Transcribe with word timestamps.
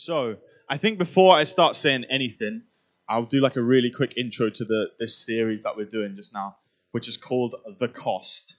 So, 0.00 0.36
I 0.70 0.78
think 0.78 0.96
before 0.96 1.34
I 1.34 1.42
start 1.42 1.74
saying 1.74 2.04
anything, 2.08 2.62
I'll 3.08 3.24
do 3.24 3.40
like 3.40 3.56
a 3.56 3.62
really 3.62 3.90
quick 3.90 4.16
intro 4.16 4.48
to 4.48 4.64
the 4.64 4.90
this 4.96 5.26
series 5.26 5.64
that 5.64 5.76
we're 5.76 5.86
doing 5.86 6.14
just 6.14 6.32
now, 6.32 6.56
which 6.92 7.08
is 7.08 7.16
called 7.16 7.56
The 7.80 7.88
Cost. 7.88 8.58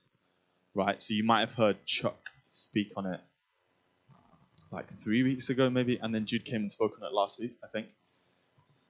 Right? 0.76 1.02
So 1.02 1.14
you 1.14 1.24
might 1.24 1.40
have 1.40 1.54
heard 1.54 1.86
Chuck 1.86 2.20
speak 2.52 2.92
on 2.98 3.06
it 3.06 3.22
like 4.70 4.90
three 5.02 5.24
weeks 5.24 5.50
ago, 5.50 5.70
maybe, 5.70 5.98
and 5.98 6.14
then 6.14 6.26
Jude 6.26 6.44
came 6.44 6.60
and 6.60 6.70
spoke 6.70 6.98
on 7.02 7.08
it 7.08 7.14
last 7.14 7.40
week, 7.40 7.56
I 7.64 7.68
think. 7.68 7.88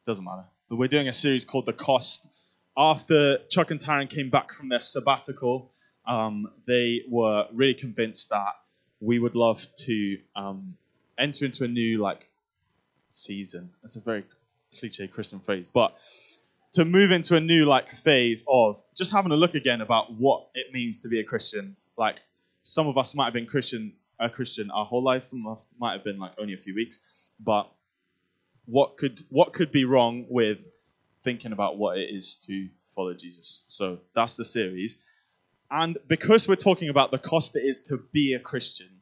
Doesn't 0.07 0.25
matter. 0.25 0.45
But 0.69 0.77
we're 0.77 0.87
doing 0.87 1.07
a 1.07 1.13
series 1.13 1.45
called 1.45 1.67
The 1.67 1.73
Cost. 1.73 2.27
After 2.75 3.37
Chuck 3.49 3.69
and 3.69 3.79
Taryn 3.79 4.09
came 4.09 4.31
back 4.31 4.53
from 4.53 4.69
their 4.69 4.81
sabbatical, 4.81 5.71
um, 6.07 6.51
they 6.65 7.03
were 7.07 7.47
really 7.53 7.75
convinced 7.75 8.29
that 8.29 8.55
we 8.99 9.19
would 9.19 9.35
love 9.35 9.65
to 9.85 10.17
um, 10.35 10.77
enter 11.19 11.45
into 11.45 11.63
a 11.63 11.67
new 11.67 11.99
like 11.99 12.25
season. 13.11 13.71
That's 13.81 13.95
a 13.95 14.01
very 14.01 14.25
cliche 14.77 15.07
Christian 15.07 15.39
phrase, 15.39 15.67
but 15.67 15.95
to 16.73 16.85
move 16.85 17.11
into 17.11 17.35
a 17.35 17.39
new 17.39 17.65
like 17.65 17.91
phase 17.91 18.43
of 18.47 18.81
just 18.95 19.11
having 19.11 19.31
a 19.31 19.35
look 19.35 19.55
again 19.55 19.81
about 19.81 20.13
what 20.13 20.47
it 20.53 20.71
means 20.71 21.01
to 21.01 21.09
be 21.09 21.19
a 21.19 21.23
Christian. 21.23 21.75
Like 21.97 22.19
some 22.63 22.87
of 22.87 22.97
us 22.97 23.15
might 23.15 23.25
have 23.25 23.33
been 23.33 23.47
Christian 23.47 23.93
a 24.19 24.29
Christian 24.29 24.69
our 24.71 24.85
whole 24.85 25.03
life, 25.03 25.23
some 25.23 25.45
of 25.45 25.57
us 25.57 25.67
might 25.79 25.93
have 25.93 26.03
been 26.03 26.19
like 26.19 26.33
only 26.37 26.53
a 26.53 26.57
few 26.57 26.75
weeks, 26.75 26.99
but 27.39 27.71
what 28.65 28.97
could 28.97 29.21
what 29.29 29.53
could 29.53 29.71
be 29.71 29.85
wrong 29.85 30.25
with 30.29 30.67
thinking 31.23 31.53
about 31.53 31.77
what 31.77 31.97
it 31.97 32.09
is 32.13 32.35
to 32.47 32.67
follow 32.93 33.13
Jesus? 33.13 33.63
So 33.67 33.99
that's 34.13 34.35
the 34.35 34.45
series. 34.45 35.01
And 35.71 35.97
because 36.07 36.47
we're 36.47 36.55
talking 36.55 36.89
about 36.89 37.11
the 37.11 37.17
cost 37.17 37.55
it 37.55 37.63
is 37.63 37.81
to 37.83 37.99
be 38.11 38.33
a 38.33 38.39
Christian, 38.39 38.98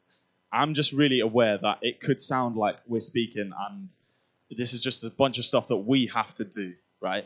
I'm 0.51 0.73
just 0.73 0.93
really 0.93 1.19
aware 1.19 1.57
that 1.57 1.79
it 1.81 1.99
could 1.99 2.21
sound 2.21 2.55
like 2.55 2.77
we're 2.87 2.99
speaking 2.99 3.51
and 3.69 3.89
this 4.49 4.73
is 4.73 4.81
just 4.81 5.03
a 5.03 5.09
bunch 5.09 5.39
of 5.39 5.45
stuff 5.45 5.67
that 5.67 5.77
we 5.77 6.07
have 6.07 6.33
to 6.35 6.45
do, 6.45 6.73
right? 7.01 7.25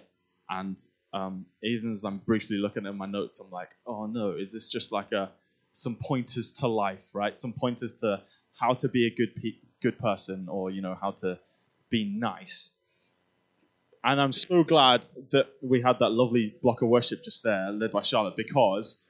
And 0.50 0.78
um, 1.14 1.46
even 1.62 1.92
as 1.92 2.04
I'm 2.04 2.18
briefly 2.18 2.58
looking 2.58 2.86
at 2.86 2.96
my 2.96 3.06
notes, 3.06 3.40
I'm 3.40 3.52
like, 3.52 3.70
oh 3.86 4.06
no, 4.08 4.32
is 4.32 4.52
this 4.52 4.70
just 4.70 4.92
like 4.92 5.12
a 5.12 5.32
some 5.74 5.96
pointers 5.96 6.52
to 6.52 6.68
life, 6.68 7.04
right? 7.14 7.38
Some 7.38 7.54
pointers 7.54 7.96
to 7.96 8.22
how 8.60 8.74
to 8.76 8.90
be 8.90 9.08
a 9.08 9.16
good 9.16 9.36
pe- 9.36 9.60
good 9.82 9.98
person, 9.98 10.48
or 10.50 10.70
you 10.70 10.82
know 10.82 10.98
how 11.00 11.12
to 11.12 11.40
be 11.90 12.06
nice. 12.06 12.72
And 14.04 14.20
I'm 14.20 14.34
so 14.34 14.64
glad 14.64 15.08
that 15.32 15.48
we 15.62 15.82
had 15.82 16.00
that 16.00 16.10
lovely 16.10 16.56
block 16.62 16.82
of 16.82 16.90
worship 16.90 17.24
just 17.24 17.44
there, 17.44 17.72
led 17.72 17.92
by 17.92 18.02
Charlotte, 18.02 18.36
because 18.36 19.04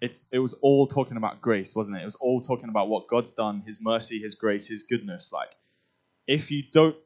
it's 0.00 0.20
it 0.30 0.38
was 0.38 0.54
all 0.54 0.86
talking 0.86 1.16
about 1.16 1.40
grace, 1.40 1.74
wasn't 1.74 1.98
it? 1.98 2.02
It 2.02 2.04
was 2.04 2.16
all 2.16 2.40
talking 2.40 2.68
about 2.68 2.88
what 2.88 3.08
God's 3.08 3.32
done, 3.32 3.62
His 3.66 3.80
mercy, 3.80 4.18
His 4.18 4.34
grace, 4.34 4.66
His 4.66 4.82
goodness. 4.82 5.32
Like, 5.32 5.50
if 6.26 6.50
you 6.50 6.62
don't, 6.72 6.96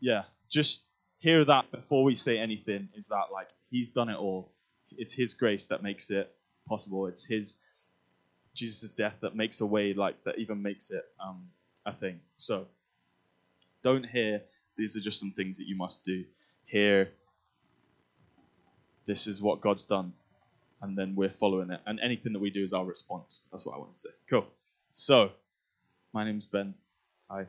yeah, 0.00 0.24
just 0.48 0.82
hear 1.18 1.44
that 1.44 1.70
before 1.70 2.04
we 2.04 2.14
say 2.14 2.38
anything. 2.38 2.88
Is 2.94 3.08
that 3.08 3.26
like 3.32 3.48
He's 3.70 3.90
done 3.90 4.08
it 4.08 4.16
all? 4.16 4.52
It's 4.96 5.12
His 5.12 5.34
grace 5.34 5.66
that 5.66 5.82
makes 5.82 6.10
it 6.10 6.32
possible. 6.68 7.06
It's 7.06 7.24
His 7.24 7.58
Jesus' 8.54 8.90
death 8.90 9.16
that 9.20 9.34
makes 9.34 9.60
a 9.60 9.66
way, 9.66 9.92
like 9.92 10.22
that 10.24 10.38
even 10.38 10.62
makes 10.62 10.90
it 10.90 11.04
um, 11.22 11.48
a 11.84 11.92
thing. 11.92 12.20
So, 12.38 12.66
don't 13.82 14.06
hear. 14.06 14.42
These 14.76 14.96
are 14.96 15.00
just 15.00 15.18
some 15.18 15.32
things 15.32 15.56
that 15.58 15.66
you 15.66 15.76
must 15.76 16.04
do. 16.04 16.24
Hear. 16.66 17.10
This 19.06 19.26
is 19.26 19.40
what 19.40 19.60
God's 19.60 19.84
done 19.84 20.12
and 20.82 20.96
then 20.96 21.14
we're 21.14 21.30
following 21.30 21.70
it. 21.70 21.80
And 21.86 22.00
anything 22.00 22.32
that 22.32 22.40
we 22.40 22.50
do 22.50 22.62
is 22.62 22.72
our 22.72 22.84
response. 22.84 23.44
That's 23.50 23.64
what 23.64 23.74
I 23.74 23.78
want 23.78 23.94
to 23.94 24.00
say. 24.00 24.10
Cool. 24.28 24.46
So, 24.92 25.32
my 26.12 26.24
name's 26.24 26.46
Ben. 26.46 26.74
Hi. 27.30 27.46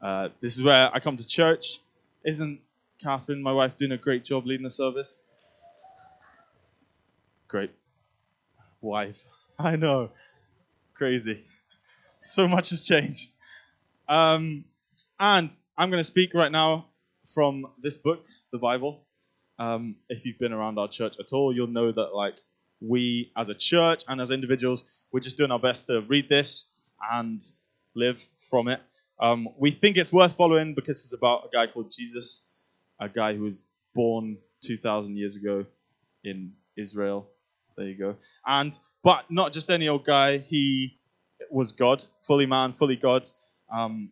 Uh, 0.00 0.28
this 0.40 0.54
is 0.56 0.62
where 0.62 0.90
I 0.92 1.00
come 1.00 1.16
to 1.16 1.26
church. 1.26 1.80
Isn't 2.24 2.60
Catherine, 3.02 3.42
my 3.42 3.52
wife, 3.52 3.76
doing 3.76 3.92
a 3.92 3.96
great 3.96 4.24
job 4.24 4.46
leading 4.46 4.64
the 4.64 4.70
service? 4.70 5.22
Great. 7.48 7.70
Wife. 8.80 9.24
I 9.58 9.76
know. 9.76 10.10
Crazy. 10.94 11.44
So 12.26 12.48
much 12.48 12.70
has 12.70 12.86
changed. 12.86 13.32
Um, 14.08 14.64
and 15.20 15.54
I'm 15.76 15.90
going 15.90 16.00
to 16.00 16.04
speak 16.04 16.32
right 16.32 16.50
now 16.50 16.86
from 17.34 17.66
this 17.82 17.98
book, 17.98 18.24
the 18.50 18.56
Bible. 18.56 19.02
Um, 19.58 19.96
if 20.08 20.24
you've 20.24 20.38
been 20.38 20.54
around 20.54 20.78
our 20.78 20.88
church 20.88 21.16
at 21.20 21.34
all, 21.34 21.54
you'll 21.54 21.66
know 21.66 21.92
that 21.92 22.14
like 22.14 22.36
we 22.88 23.32
as 23.36 23.48
a 23.48 23.54
church 23.54 24.04
and 24.08 24.20
as 24.20 24.30
individuals, 24.30 24.84
we're 25.12 25.20
just 25.20 25.36
doing 25.36 25.50
our 25.50 25.58
best 25.58 25.86
to 25.86 26.02
read 26.02 26.28
this 26.28 26.70
and 27.12 27.42
live 27.94 28.24
from 28.50 28.68
it. 28.68 28.80
Um, 29.20 29.48
we 29.58 29.70
think 29.70 29.96
it's 29.96 30.12
worth 30.12 30.34
following 30.34 30.74
because 30.74 31.04
it's 31.04 31.14
about 31.14 31.46
a 31.46 31.48
guy 31.54 31.70
called 31.70 31.90
Jesus, 31.90 32.42
a 33.00 33.08
guy 33.08 33.34
who 33.34 33.42
was 33.42 33.66
born 33.94 34.38
2,000 34.62 35.16
years 35.16 35.36
ago 35.36 35.66
in 36.24 36.52
Israel. 36.76 37.28
There 37.76 37.86
you 37.86 37.96
go. 37.96 38.16
And 38.46 38.78
but 39.02 39.30
not 39.30 39.52
just 39.52 39.70
any 39.70 39.88
old 39.88 40.04
guy. 40.04 40.38
He 40.38 40.98
was 41.50 41.72
God, 41.72 42.02
fully 42.22 42.46
man, 42.46 42.72
fully 42.72 42.96
God. 42.96 43.28
Um, 43.72 44.10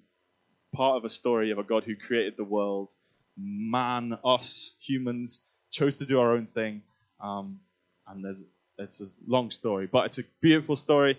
part 0.75 0.97
of 0.97 1.05
a 1.05 1.09
story 1.09 1.51
of 1.51 1.59
a 1.59 1.63
God 1.63 1.85
who 1.85 1.97
created 1.97 2.37
the 2.37 2.45
world. 2.45 2.95
Man, 3.37 4.19
us 4.25 4.75
humans, 4.81 5.43
chose 5.71 5.97
to 5.97 6.05
do 6.05 6.21
our 6.21 6.33
own 6.33 6.47
thing. 6.47 6.83
Um, 7.21 7.61
and 8.07 8.25
there's 8.25 8.45
it's 8.79 9.01
a 9.01 9.07
long 9.27 9.51
story, 9.51 9.87
but 9.87 10.07
it's 10.07 10.19
a 10.19 10.25
beautiful 10.41 10.77
story. 10.77 11.19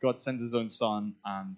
God 0.00 0.20
sends 0.20 0.42
His 0.42 0.54
own 0.54 0.68
Son 0.68 1.14
and 1.24 1.56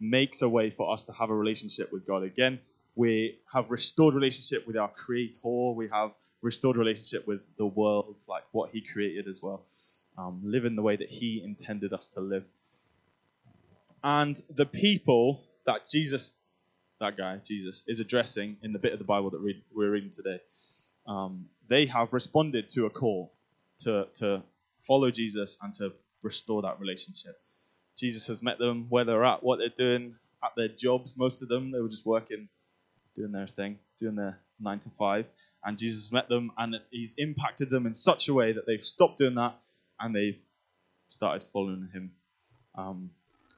makes 0.00 0.42
a 0.42 0.48
way 0.48 0.70
for 0.70 0.92
us 0.92 1.04
to 1.04 1.12
have 1.12 1.30
a 1.30 1.34
relationship 1.34 1.92
with 1.92 2.06
God 2.06 2.22
again. 2.22 2.60
We 2.94 3.38
have 3.52 3.70
restored 3.70 4.14
relationship 4.14 4.66
with 4.66 4.76
our 4.76 4.88
Creator. 4.88 5.72
We 5.74 5.88
have 5.88 6.12
restored 6.42 6.76
relationship 6.76 7.26
with 7.26 7.40
the 7.56 7.66
world, 7.66 8.16
like 8.28 8.44
what 8.52 8.70
He 8.70 8.80
created 8.80 9.28
as 9.28 9.42
well. 9.42 9.64
Um, 10.18 10.40
live 10.44 10.64
in 10.64 10.76
the 10.76 10.82
way 10.82 10.96
that 10.96 11.08
He 11.08 11.42
intended 11.44 11.92
us 11.92 12.08
to 12.10 12.20
live. 12.20 12.44
And 14.02 14.40
the 14.50 14.66
people 14.66 15.42
that 15.66 15.88
Jesus, 15.90 16.32
that 17.00 17.16
guy, 17.16 17.40
Jesus, 17.44 17.82
is 17.86 18.00
addressing 18.00 18.56
in 18.62 18.72
the 18.72 18.78
bit 18.78 18.92
of 18.92 18.98
the 18.98 19.04
Bible 19.04 19.30
that 19.30 19.42
we're 19.74 19.90
reading 19.90 20.10
today, 20.10 20.40
um, 21.06 21.46
they 21.68 21.86
have 21.86 22.12
responded 22.12 22.68
to 22.70 22.86
a 22.86 22.90
call 22.90 23.32
to, 23.80 24.06
to 24.18 24.42
follow 24.78 25.10
Jesus 25.10 25.56
and 25.62 25.74
to 25.74 25.92
restore 26.22 26.62
that 26.62 26.80
relationship. 26.80 27.38
Jesus 27.96 28.26
has 28.28 28.42
met 28.42 28.58
them 28.58 28.86
where 28.88 29.04
they're 29.04 29.24
at, 29.24 29.42
what 29.42 29.58
they're 29.58 29.68
doing, 29.68 30.16
at 30.44 30.52
their 30.56 30.68
jobs. 30.68 31.16
Most 31.16 31.42
of 31.42 31.48
them, 31.48 31.70
they 31.70 31.80
were 31.80 31.88
just 31.88 32.06
working, 32.06 32.48
doing 33.14 33.32
their 33.32 33.46
thing, 33.46 33.78
doing 33.98 34.16
their 34.16 34.38
nine 34.60 34.80
to 34.80 34.90
five. 34.90 35.26
And 35.64 35.78
Jesus 35.78 36.12
met 36.12 36.28
them 36.28 36.52
and 36.58 36.76
he's 36.90 37.14
impacted 37.16 37.70
them 37.70 37.86
in 37.86 37.94
such 37.94 38.28
a 38.28 38.34
way 38.34 38.52
that 38.52 38.66
they've 38.66 38.84
stopped 38.84 39.18
doing 39.18 39.34
that 39.34 39.58
and 39.98 40.14
they've 40.14 40.38
started 41.08 41.46
following 41.52 41.88
him. 41.92 42.12
Um, 42.74 43.10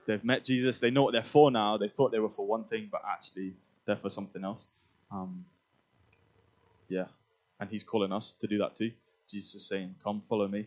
they've 0.06 0.24
met 0.24 0.44
Jesus. 0.44 0.80
They 0.80 0.90
know 0.90 1.02
what 1.02 1.12
they're 1.12 1.22
for 1.22 1.50
now. 1.50 1.76
They 1.76 1.88
thought 1.88 2.12
they 2.12 2.18
were 2.18 2.30
for 2.30 2.46
one 2.46 2.64
thing, 2.64 2.88
but 2.90 3.02
actually 3.06 3.54
they're 3.86 3.96
for 3.96 4.08
something 4.08 4.44
else. 4.44 4.68
Um, 5.10 5.44
yeah. 6.88 7.06
And 7.60 7.68
he's 7.68 7.84
calling 7.84 8.12
us 8.12 8.34
to 8.40 8.46
do 8.46 8.58
that 8.58 8.76
too. 8.76 8.92
Jesus 9.28 9.56
is 9.56 9.68
saying, 9.68 9.96
Come, 10.02 10.22
follow 10.28 10.48
me. 10.48 10.66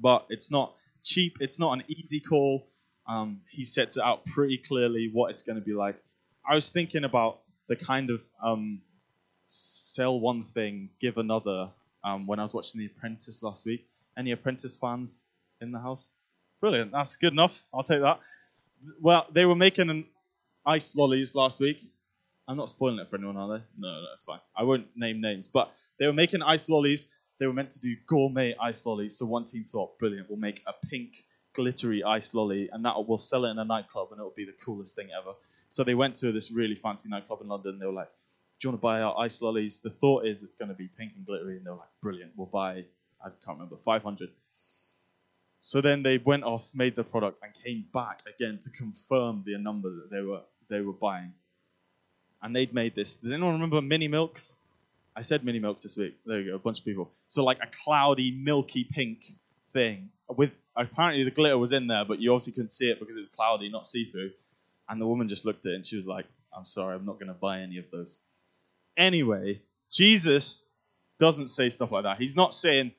But 0.00 0.26
it's 0.28 0.50
not 0.50 0.74
cheap, 1.02 1.38
it's 1.40 1.58
not 1.58 1.72
an 1.72 1.84
easy 1.88 2.20
call. 2.20 2.66
Um, 3.06 3.40
he 3.50 3.64
sets 3.64 3.96
it 3.96 4.02
out 4.02 4.26
pretty 4.26 4.58
clearly 4.58 5.10
what 5.12 5.30
it's 5.30 5.42
going 5.42 5.58
to 5.58 5.64
be 5.64 5.72
like. 5.72 5.96
I 6.48 6.54
was 6.54 6.70
thinking 6.70 7.04
about 7.04 7.40
the 7.68 7.76
kind 7.76 8.10
of 8.10 8.20
um, 8.42 8.82
sell 9.46 10.20
one 10.20 10.44
thing, 10.44 10.90
give 11.00 11.16
another 11.18 11.70
um, 12.04 12.26
when 12.26 12.38
I 12.38 12.42
was 12.42 12.54
watching 12.54 12.80
The 12.80 12.86
Apprentice 12.86 13.42
last 13.42 13.64
week. 13.66 13.86
Any 14.16 14.32
Apprentice 14.32 14.76
fans 14.76 15.24
in 15.60 15.72
the 15.72 15.78
house? 15.78 16.10
Brilliant, 16.60 16.92
that's 16.92 17.16
good 17.16 17.32
enough. 17.32 17.62
I'll 17.72 17.84
take 17.84 18.00
that. 18.00 18.20
Well, 19.00 19.26
they 19.32 19.44
were 19.44 19.54
making 19.54 19.90
an 19.90 20.06
ice 20.66 20.94
lollies 20.96 21.34
last 21.34 21.60
week. 21.60 21.80
I'm 22.46 22.56
not 22.56 22.68
spoiling 22.68 22.98
it 22.98 23.10
for 23.10 23.16
anyone, 23.16 23.36
are 23.36 23.58
they? 23.58 23.64
No, 23.78 23.88
no, 23.88 24.04
that's 24.10 24.24
fine. 24.24 24.40
I 24.56 24.62
won't 24.62 24.86
name 24.96 25.20
names, 25.20 25.48
but 25.48 25.72
they 25.98 26.06
were 26.06 26.12
making 26.12 26.42
ice 26.42 26.68
lollies 26.68 27.06
they 27.38 27.46
were 27.46 27.52
meant 27.52 27.70
to 27.70 27.80
do 27.80 27.96
gourmet 28.06 28.54
ice 28.60 28.84
lollies. 28.84 29.16
So 29.16 29.26
one 29.26 29.44
team 29.44 29.64
thought, 29.64 29.98
brilliant, 29.98 30.28
we'll 30.28 30.38
make 30.38 30.62
a 30.66 30.72
pink 30.86 31.24
glittery 31.54 32.04
ice 32.04 32.34
lolly, 32.34 32.68
and 32.72 32.84
that 32.84 33.06
we'll 33.06 33.18
sell 33.18 33.44
it 33.44 33.50
in 33.50 33.58
a 33.58 33.64
nightclub, 33.64 34.08
and 34.10 34.18
it'll 34.18 34.30
be 34.30 34.44
the 34.44 34.54
coolest 34.64 34.94
thing 34.94 35.08
ever. 35.18 35.32
So 35.68 35.84
they 35.84 35.94
went 35.94 36.16
to 36.16 36.32
this 36.32 36.50
really 36.50 36.74
fancy 36.74 37.08
nightclub 37.08 37.40
in 37.42 37.48
London. 37.48 37.78
They 37.78 37.86
were 37.86 37.92
like, 37.92 38.10
"Do 38.60 38.68
you 38.68 38.70
want 38.70 38.80
to 38.80 38.82
buy 38.82 39.02
our 39.02 39.18
ice 39.18 39.42
lollies?" 39.42 39.80
The 39.80 39.90
thought 39.90 40.26
is 40.26 40.42
it's 40.42 40.54
going 40.54 40.70
to 40.70 40.74
be 40.74 40.88
pink 40.88 41.12
and 41.16 41.26
glittery, 41.26 41.56
and 41.56 41.66
they 41.66 41.70
were 41.70 41.76
like, 41.76 42.00
"Brilliant, 42.00 42.32
we'll 42.36 42.46
buy." 42.46 42.84
I 43.20 43.30
can't 43.44 43.58
remember 43.58 43.76
500. 43.84 44.30
So 45.60 45.80
then 45.80 46.04
they 46.04 46.18
went 46.18 46.44
off, 46.44 46.72
made 46.74 46.94
the 46.94 47.02
product, 47.02 47.40
and 47.42 47.52
came 47.52 47.86
back 47.92 48.22
again 48.32 48.58
to 48.62 48.70
confirm 48.70 49.42
the 49.44 49.58
number 49.58 49.90
that 49.90 50.10
they 50.10 50.22
were 50.22 50.42
they 50.68 50.80
were 50.80 50.92
buying. 50.92 51.34
And 52.40 52.54
they'd 52.54 52.72
made 52.72 52.94
this. 52.94 53.16
Does 53.16 53.32
anyone 53.32 53.54
remember 53.54 53.82
mini 53.82 54.06
milks? 54.06 54.54
I 55.18 55.22
said 55.22 55.44
mini 55.44 55.58
milks 55.58 55.82
this 55.82 55.96
week. 55.96 56.14
There 56.24 56.40
you 56.40 56.50
go, 56.50 56.54
a 56.54 56.60
bunch 56.60 56.78
of 56.78 56.84
people. 56.84 57.10
So 57.26 57.42
like 57.42 57.58
a 57.60 57.66
cloudy, 57.84 58.30
milky 58.30 58.84
pink 58.84 59.24
thing 59.72 60.10
with 60.28 60.52
apparently 60.76 61.24
the 61.24 61.32
glitter 61.32 61.58
was 61.58 61.72
in 61.72 61.88
there, 61.88 62.04
but 62.04 62.20
you 62.20 62.30
obviously 62.30 62.52
couldn't 62.52 62.70
see 62.70 62.88
it 62.88 63.00
because 63.00 63.16
it 63.16 63.20
was 63.20 63.28
cloudy, 63.28 63.68
not 63.68 63.84
see 63.84 64.04
through. 64.04 64.30
And 64.88 65.00
the 65.00 65.06
woman 65.08 65.26
just 65.26 65.44
looked 65.44 65.66
at 65.66 65.72
it 65.72 65.74
and 65.74 65.84
she 65.84 65.96
was 65.96 66.06
like, 66.06 66.26
I'm 66.56 66.66
sorry, 66.66 66.94
I'm 66.94 67.04
not 67.04 67.18
going 67.18 67.26
to 67.26 67.34
buy 67.34 67.62
any 67.62 67.78
of 67.78 67.90
those. 67.90 68.20
Anyway, 68.96 69.60
Jesus 69.90 70.64
doesn't 71.18 71.48
say 71.48 71.68
stuff 71.68 71.90
like 71.90 72.04
that. 72.04 72.18
He's 72.18 72.36
not 72.36 72.54
saying, 72.54 72.92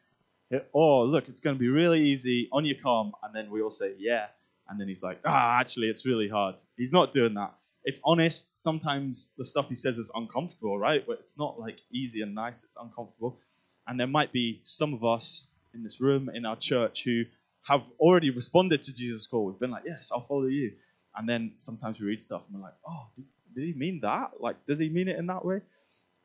oh, 0.73 1.03
look, 1.03 1.29
it's 1.29 1.39
going 1.39 1.55
to 1.55 1.59
be 1.59 1.69
really 1.69 2.01
easy, 2.01 2.49
on 2.51 2.65
your 2.65 2.75
come, 2.75 3.13
and 3.23 3.33
then 3.33 3.49
we 3.49 3.61
all 3.61 3.69
say, 3.69 3.93
yeah. 3.97 4.25
And 4.67 4.77
then 4.77 4.89
he's 4.89 5.03
like, 5.03 5.21
ah, 5.23 5.57
actually, 5.57 5.87
it's 5.87 6.05
really 6.05 6.27
hard. 6.27 6.55
He's 6.75 6.91
not 6.91 7.13
doing 7.13 7.35
that. 7.35 7.53
It's 7.89 7.99
honest. 8.03 8.55
Sometimes 8.55 9.33
the 9.35 9.43
stuff 9.43 9.67
he 9.67 9.73
says 9.73 9.97
is 9.97 10.11
uncomfortable, 10.13 10.77
right? 10.77 11.03
But 11.07 11.17
it's 11.21 11.39
not 11.39 11.59
like 11.59 11.79
easy 11.91 12.21
and 12.21 12.35
nice, 12.35 12.63
it's 12.63 12.77
uncomfortable. 12.79 13.39
And 13.87 13.99
there 13.99 14.05
might 14.05 14.31
be 14.31 14.61
some 14.63 14.93
of 14.93 15.03
us 15.03 15.47
in 15.73 15.81
this 15.81 15.99
room, 15.99 16.29
in 16.31 16.45
our 16.45 16.55
church, 16.55 17.03
who 17.03 17.23
have 17.63 17.81
already 17.99 18.29
responded 18.29 18.83
to 18.83 18.93
Jesus' 18.93 19.25
call. 19.25 19.47
We've 19.47 19.59
been 19.59 19.71
like, 19.71 19.85
yes, 19.87 20.11
I'll 20.13 20.27
follow 20.27 20.45
you. 20.45 20.73
And 21.15 21.27
then 21.27 21.53
sometimes 21.57 21.99
we 21.99 22.05
read 22.05 22.21
stuff 22.21 22.43
and 22.47 22.59
we're 22.59 22.65
like, 22.65 22.75
oh, 22.87 23.07
did, 23.15 23.25
did 23.55 23.65
he 23.65 23.73
mean 23.73 24.01
that? 24.01 24.33
Like, 24.39 24.63
does 24.67 24.77
he 24.77 24.89
mean 24.89 25.07
it 25.07 25.17
in 25.17 25.25
that 25.25 25.43
way? 25.43 25.61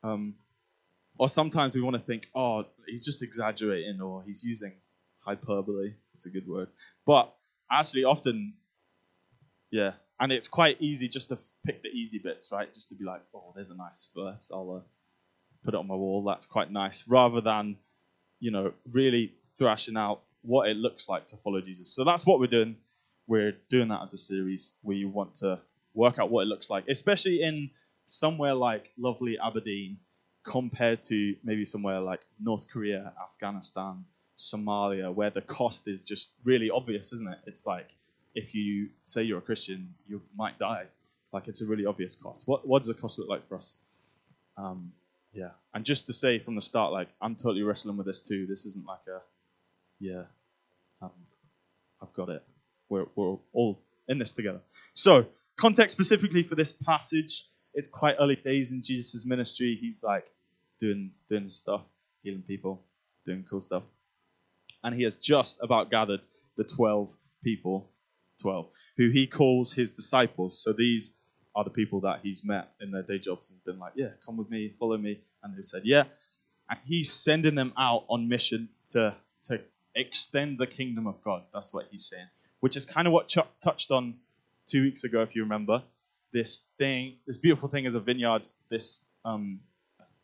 Um, 0.03 0.35
or 1.17 1.29
sometimes 1.29 1.73
we 1.75 1.81
want 1.81 1.95
to 1.95 2.03
think, 2.03 2.27
oh, 2.35 2.65
he's 2.87 3.05
just 3.05 3.23
exaggerating 3.23 4.01
or 4.01 4.21
he's 4.23 4.43
using 4.43 4.73
hyperbole. 5.17 5.93
It's 6.13 6.27
a 6.27 6.29
good 6.29 6.47
word. 6.47 6.69
But 7.07 7.33
actually, 7.71 8.03
often, 8.03 8.53
yeah, 9.71 9.93
and 10.19 10.31
it's 10.31 10.47
quite 10.47 10.77
easy 10.79 11.07
just 11.07 11.29
to 11.29 11.37
pick 11.65 11.83
the 11.83 11.89
easy 11.89 12.19
bits, 12.19 12.51
right? 12.51 12.73
Just 12.73 12.89
to 12.89 12.95
be 12.95 13.03
like, 13.03 13.21
oh, 13.33 13.51
there's 13.53 13.69
a 13.69 13.75
nice 13.75 14.09
verse. 14.15 14.51
I'll 14.53 14.83
uh, 14.83 14.87
put 15.63 15.73
it 15.73 15.77
on 15.77 15.87
my 15.87 15.95
wall. 15.95 16.23
That's 16.23 16.45
quite 16.45 16.71
nice. 16.71 17.07
Rather 17.07 17.41
than, 17.41 17.77
you 18.39 18.51
know, 18.51 18.73
really 18.91 19.33
thrashing 19.57 19.97
out 19.97 20.21
what 20.41 20.69
it 20.69 20.77
looks 20.77 21.09
like 21.09 21.27
to 21.27 21.37
follow 21.37 21.59
Jesus. 21.61 21.93
So 21.93 22.03
that's 22.03 22.25
what 22.25 22.39
we're 22.39 22.47
doing. 22.47 22.77
We're 23.27 23.57
doing 23.69 23.89
that 23.89 24.01
as 24.03 24.13
a 24.13 24.17
series. 24.17 24.71
We 24.83 25.05
want 25.05 25.35
to 25.35 25.59
work 25.93 26.19
out 26.19 26.29
what 26.29 26.43
it 26.43 26.47
looks 26.47 26.69
like, 26.69 26.85
especially 26.87 27.41
in 27.41 27.71
somewhere 28.07 28.53
like 28.53 28.91
lovely 28.97 29.37
Aberdeen 29.43 29.97
compared 30.45 31.01
to 31.03 31.35
maybe 31.43 31.65
somewhere 31.65 31.99
like 31.99 32.21
North 32.39 32.69
Korea, 32.69 33.11
Afghanistan, 33.21 34.05
Somalia, 34.37 35.13
where 35.13 35.31
the 35.31 35.41
cost 35.41 35.87
is 35.87 36.03
just 36.03 36.31
really 36.43 36.69
obvious, 36.69 37.11
isn't 37.13 37.27
it? 37.27 37.39
It's 37.47 37.65
like 37.65 37.89
if 38.35 38.53
you 38.53 38.89
say 39.05 39.23
you're 39.23 39.39
a 39.39 39.41
Christian, 39.41 39.95
you 40.07 40.21
might 40.35 40.59
die. 40.59 40.85
Like 41.31 41.47
it's 41.47 41.61
a 41.61 41.65
really 41.65 41.85
obvious 41.85 42.15
cost. 42.15 42.47
What 42.47 42.67
what 42.67 42.79
does 42.79 42.87
the 42.87 42.93
cost 42.93 43.17
look 43.17 43.29
like 43.29 43.47
for 43.47 43.55
us? 43.57 43.75
Um, 44.57 44.91
yeah, 45.33 45.49
and 45.73 45.83
just 45.83 46.05
to 46.07 46.13
say 46.13 46.39
from 46.39 46.55
the 46.55 46.61
start, 46.61 46.93
like 46.93 47.09
I'm 47.21 47.35
totally 47.35 47.63
wrestling 47.63 47.97
with 47.97 48.05
this 48.05 48.21
too. 48.21 48.45
This 48.45 48.65
isn't 48.65 48.85
like 48.85 49.05
a 49.07 49.19
yeah, 49.99 50.23
um, 51.01 51.11
I've 52.01 52.13
got 52.13 52.29
it. 52.29 52.43
We're 52.89 53.05
we're 53.15 53.37
all 53.53 53.81
in 54.07 54.19
this 54.19 54.33
together. 54.33 54.61
So 54.93 55.25
context 55.57 55.95
specifically 55.95 56.43
for 56.43 56.55
this 56.55 56.71
passage, 56.71 57.45
it's 57.73 57.87
quite 57.87 58.15
early 58.19 58.35
days 58.35 58.71
in 58.71 58.81
Jesus' 58.81 59.25
ministry. 59.25 59.77
He's 59.79 60.03
like 60.03 60.25
doing 60.79 61.11
doing 61.29 61.49
stuff, 61.49 61.81
healing 62.23 62.43
people, 62.43 62.81
doing 63.25 63.45
cool 63.49 63.61
stuff, 63.61 63.83
and 64.83 64.95
he 64.95 65.03
has 65.03 65.15
just 65.15 65.59
about 65.61 65.91
gathered 65.91 66.25
the 66.55 66.63
twelve 66.63 67.15
people 67.43 67.89
12, 68.41 68.67
who 68.97 69.09
he 69.09 69.27
calls 69.27 69.73
his 69.73 69.91
disciples. 69.91 70.61
So 70.61 70.73
these 70.73 71.11
are 71.55 71.63
the 71.63 71.69
people 71.69 72.01
that 72.01 72.19
he's 72.21 72.43
met 72.43 72.69
in 72.81 72.91
their 72.91 73.03
day 73.03 73.17
jobs 73.17 73.49
and 73.49 73.63
been 73.63 73.79
like, 73.79 73.93
yeah, 73.95 74.09
come 74.25 74.37
with 74.37 74.49
me, 74.49 74.73
follow 74.79 74.97
me. 74.97 75.21
And 75.43 75.57
they 75.57 75.61
said, 75.61 75.83
yeah. 75.85 76.03
And 76.69 76.79
he's 76.85 77.13
sending 77.13 77.55
them 77.55 77.73
out 77.77 78.05
on 78.09 78.27
mission 78.27 78.69
to, 78.89 79.15
to 79.43 79.61
extend 79.95 80.57
the 80.57 80.67
kingdom 80.67 81.07
of 81.07 81.21
God. 81.23 81.43
That's 81.53 81.73
what 81.73 81.87
he's 81.91 82.05
saying, 82.05 82.27
which 82.59 82.75
is 82.75 82.85
kind 82.85 83.07
of 83.07 83.13
what 83.13 83.27
Chuck 83.27 83.47
touched 83.61 83.91
on 83.91 84.15
two 84.67 84.83
weeks 84.83 85.03
ago, 85.03 85.21
if 85.21 85.35
you 85.35 85.43
remember. 85.43 85.83
This 86.33 86.65
thing, 86.77 87.15
this 87.25 87.37
beautiful 87.37 87.69
thing 87.69 87.85
is 87.85 87.93
a 87.93 87.99
vineyard, 88.01 88.47
this 88.69 89.05
um, 89.23 89.61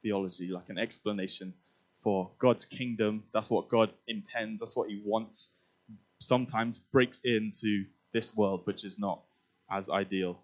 theology, 0.02 0.50
like 0.50 0.70
an 0.70 0.78
explanation 0.78 1.54
for 2.04 2.32
God's 2.40 2.66
kingdom. 2.66 3.24
That's 3.34 3.50
what 3.50 3.70
God 3.70 3.92
intends, 4.08 4.60
that's 4.60 4.76
what 4.76 4.90
he 4.90 5.02
wants. 5.06 5.52
Sometimes 6.20 6.80
breaks 6.92 7.22
into 7.24 7.86
this 8.14 8.36
world, 8.36 8.62
which 8.66 8.84
is 8.84 9.00
not 9.00 9.22
as 9.70 9.90
ideal. 9.90 10.40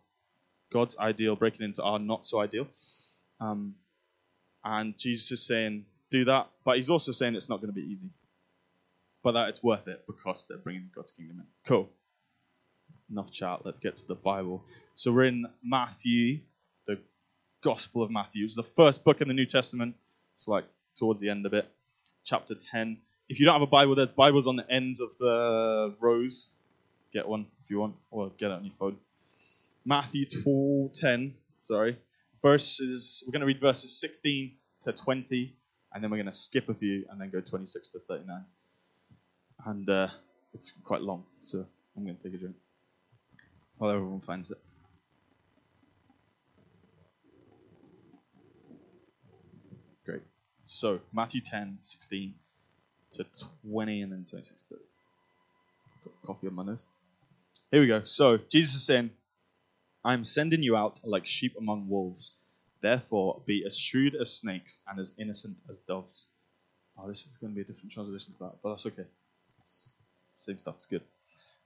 God's 0.71 0.97
ideal 0.97 1.35
breaking 1.35 1.65
into 1.65 1.83
our 1.83 1.99
not 1.99 2.25
so 2.25 2.39
ideal. 2.39 2.67
Um, 3.39 3.75
and 4.63 4.97
Jesus 4.97 5.31
is 5.31 5.45
saying, 5.45 5.85
do 6.11 6.25
that. 6.25 6.49
But 6.63 6.77
he's 6.77 6.89
also 6.89 7.11
saying 7.11 7.35
it's 7.35 7.49
not 7.49 7.61
going 7.61 7.73
to 7.73 7.79
be 7.79 7.87
easy. 7.87 8.09
But 9.23 9.33
that 9.33 9.49
it's 9.49 9.63
worth 9.63 9.87
it 9.87 10.03
because 10.07 10.47
they're 10.47 10.57
bringing 10.57 10.89
God's 10.93 11.11
kingdom 11.11 11.39
in. 11.39 11.45
Cool. 11.65 11.89
Enough 13.09 13.31
chat. 13.31 13.65
Let's 13.65 13.79
get 13.79 13.97
to 13.97 14.07
the 14.07 14.15
Bible. 14.15 14.63
So 14.95 15.11
we're 15.11 15.25
in 15.25 15.47
Matthew, 15.63 16.39
the 16.85 16.99
Gospel 17.61 18.03
of 18.03 18.11
Matthew. 18.11 18.45
It's 18.45 18.55
the 18.55 18.63
first 18.63 19.03
book 19.03 19.21
in 19.21 19.27
the 19.27 19.33
New 19.33 19.45
Testament. 19.45 19.95
It's 20.35 20.47
like 20.47 20.65
towards 20.97 21.21
the 21.21 21.29
end 21.29 21.45
of 21.45 21.53
it. 21.53 21.67
Chapter 22.25 22.55
10. 22.55 22.97
If 23.29 23.39
you 23.39 23.45
don't 23.45 23.55
have 23.55 23.61
a 23.61 23.67
Bible, 23.67 23.95
there's 23.95 24.11
Bibles 24.11 24.47
on 24.47 24.55
the 24.55 24.69
ends 24.69 24.99
of 24.99 25.17
the 25.17 25.95
rows 25.99 26.49
get 27.13 27.27
one 27.27 27.47
if 27.67 27.71
you 27.71 27.79
want, 27.79 27.95
or 28.11 28.31
get 28.37 28.45
it 28.45 28.53
on 28.53 28.63
your 28.63 28.73
phone. 28.79 28.95
Matthew 29.83 30.25
10, 30.93 31.33
sorry, 31.65 31.97
verses, 32.41 33.25
we're 33.27 33.33
going 33.33 33.41
to 33.41 33.45
read 33.45 33.59
verses 33.59 33.99
16 33.99 34.53
to 34.85 34.93
20, 34.93 35.53
and 35.93 36.01
then 36.01 36.09
we're 36.09 36.15
going 36.15 36.27
to 36.27 36.33
skip 36.33 36.69
a 36.69 36.73
few 36.73 37.03
and 37.09 37.19
then 37.19 37.29
go 37.29 37.41
26 37.41 37.91
to 37.91 37.99
39. 38.07 38.45
And 39.65 39.89
uh, 39.89 40.07
it's 40.53 40.71
quite 40.85 41.01
long, 41.01 41.25
so 41.41 41.65
I'm 41.97 42.05
going 42.05 42.15
to 42.15 42.23
take 42.23 42.35
a 42.35 42.37
drink 42.37 42.55
while 43.77 43.91
everyone 43.91 44.21
finds 44.21 44.49
it. 44.49 44.59
Great. 50.05 50.21
So, 50.63 51.01
Matthew 51.11 51.41
10, 51.41 51.79
16 51.81 52.33
to 53.11 53.25
20, 53.69 54.01
and 54.03 54.11
then 54.13 54.25
26 54.29 54.63
to 54.63 54.75
30. 54.75 54.81
Got 56.25 56.37
a 56.43 56.51
my 56.51 56.63
notes. 56.63 56.83
Here 57.69 57.81
we 57.81 57.87
go. 57.87 58.01
So, 58.03 58.37
Jesus 58.37 58.75
is 58.75 58.85
saying, 58.85 59.09
I'm 60.05 60.23
sending 60.23 60.63
you 60.63 60.77
out 60.77 61.01
like 61.03 61.25
sheep 61.25 61.55
among 61.57 61.89
wolves. 61.89 62.31
Therefore, 62.81 63.41
be 63.45 63.65
as 63.65 63.77
shrewd 63.77 64.15
as 64.15 64.33
snakes 64.33 64.79
and 64.87 64.97
as 64.97 65.11
innocent 65.17 65.57
as 65.69 65.77
doves. 65.79 66.29
Oh, 66.97 67.09
this 67.09 67.25
is 67.25 67.35
going 67.35 67.51
to 67.51 67.55
be 67.55 67.61
a 67.61 67.65
different 67.65 67.91
translation 67.91 68.33
to 68.33 68.39
that, 68.39 68.53
but 68.63 68.69
that's 68.69 68.85
okay. 68.85 69.05
It's 69.65 69.91
same 70.37 70.57
stuff. 70.59 70.75
It's 70.75 70.85
good. 70.85 71.01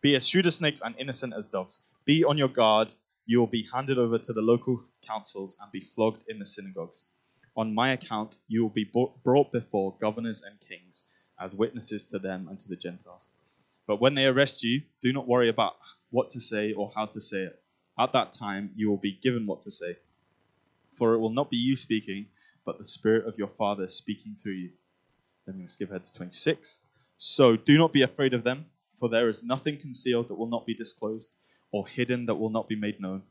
Be 0.01 0.15
as 0.15 0.27
shrewd 0.27 0.48
as 0.48 0.56
snakes 0.56 0.81
and 0.83 0.95
innocent 0.98 1.36
as 1.38 1.45
doves. 1.45 1.81
Be 2.03 2.24
on 2.24 2.36
your 2.36 2.48
guard. 2.48 2.92
You 3.27 3.39
will 3.39 3.48
be 3.48 3.68
handed 3.71 4.00
over 4.00 4.18
to 4.18 4.33
the 4.33 4.42
local 4.42 4.83
councils 5.03 5.56
and 5.62 5.71
be 5.71 5.81
flogged 5.81 6.24
in 6.27 6.39
the 6.39 6.48
synagogues. 6.48 7.06
On 7.55 7.75
my 7.75 7.91
account, 7.91 8.38
you 8.48 8.63
will 8.63 8.70
be 8.70 8.91
brought 9.24 9.51
before 9.51 9.96
governors 10.01 10.41
and 10.41 10.60
kings 10.62 11.03
as 11.39 11.53
witnesses 11.53 12.05
to 12.08 12.17
them 12.17 12.48
and 12.50 12.60
to 12.60 12.67
the 12.67 12.75
Gentiles. 12.75 13.27
But 13.91 14.00
when 14.00 14.15
they 14.15 14.25
arrest 14.25 14.63
you, 14.63 14.83
do 15.01 15.12
not 15.12 15.27
worry 15.27 15.50
about 15.50 15.75
what 16.12 16.29
to 16.29 16.39
say 16.39 16.71
or 16.71 16.93
how 16.95 17.07
to 17.07 17.19
say 17.19 17.39
it. 17.39 17.62
At 18.00 18.13
that 18.13 18.31
time, 18.31 18.71
you 18.77 18.89
will 18.89 18.95
be 18.95 19.19
given 19.21 19.45
what 19.45 19.63
to 19.63 19.71
say. 19.71 19.98
For 20.93 21.13
it 21.13 21.19
will 21.19 21.33
not 21.33 21.50
be 21.51 21.57
you 21.57 21.75
speaking, 21.75 22.27
but 22.65 22.79
the 22.79 22.86
Spirit 22.86 23.27
of 23.27 23.38
your 23.38 23.50
Father 23.50 23.89
speaking 23.89 24.38
through 24.41 24.53
you. 24.53 24.69
Then 25.45 25.57
we 25.57 25.63
must 25.63 25.74
skip 25.74 25.89
ahead 25.89 26.05
to 26.05 26.13
26. 26.13 26.79
So 27.17 27.57
do 27.57 27.77
not 27.77 27.91
be 27.91 28.03
afraid 28.03 28.33
of 28.33 28.45
them, 28.45 28.67
for 28.98 29.10
there 29.10 29.27
is 29.27 29.43
nothing 29.43 29.77
concealed 29.77 30.29
that 30.29 30.36
will 30.36 30.48
not 30.48 30.65
be 30.65 30.74
disclosed, 30.74 31.33
or 31.74 31.86
hidden 31.86 32.27
that 32.27 32.36
will 32.36 32.50
not 32.50 32.69
be 32.69 32.77
made 32.77 33.01
known. 33.01 33.24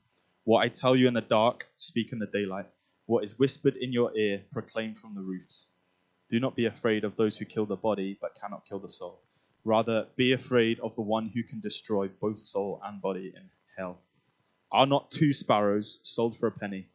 What 0.45 0.63
I 0.63 0.69
tell 0.69 0.95
you 0.95 1.09
in 1.09 1.15
the 1.15 1.23
dark, 1.23 1.69
speak 1.77 2.13
in 2.13 2.19
the 2.19 2.27
daylight. 2.27 2.67
What 3.07 3.25
is 3.25 3.39
whispered 3.39 3.77
in 3.77 3.95
your 3.95 4.15
ear, 4.15 4.43
proclaim 4.53 4.95
from 4.95 5.15
the 5.15 5.23
roofs. 5.23 5.69
Do 6.29 6.39
not 6.39 6.55
be 6.55 6.67
afraid 6.67 7.05
of 7.05 7.17
those 7.17 7.39
who 7.39 7.47
kill 7.47 7.65
the 7.65 7.77
body, 7.77 8.19
but 8.21 8.39
cannot 8.39 8.67
kill 8.69 8.79
the 8.79 8.91
soul 8.91 9.23
Rather, 9.65 10.07
be 10.17 10.33
afraid 10.33 10.81
of 10.81 10.95
the 10.95 11.03
one 11.03 11.29
who 11.29 11.43
can 11.43 11.61
destroy 11.61 12.09
both 12.09 12.39
soul 12.39 12.81
and 12.85 13.03
body 13.03 13.33
in 13.35 13.51
hell. 13.77 13.99
Are 14.73 14.87
not 14.87 15.11
two 15.11 15.33
sparrows 15.33 15.99
sold 16.03 16.37
for 16.37 16.47
a 16.47 16.53
penny? 16.53 16.89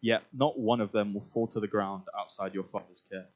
Yet 0.00 0.22
not 0.32 0.58
one 0.58 0.80
of 0.80 0.92
them 0.92 1.14
will 1.14 1.22
fall 1.22 1.46
to 1.48 1.60
the 1.60 1.66
ground 1.66 2.04
outside 2.16 2.54
your 2.54 2.64
Father's 2.64 3.04
care. 3.10 3.26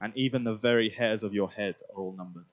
And 0.00 0.12
even 0.16 0.44
the 0.44 0.54
very 0.54 0.90
hairs 0.90 1.22
of 1.22 1.34
your 1.34 1.50
head 1.50 1.76
are 1.90 2.00
all 2.00 2.12
numbered. 2.12 2.44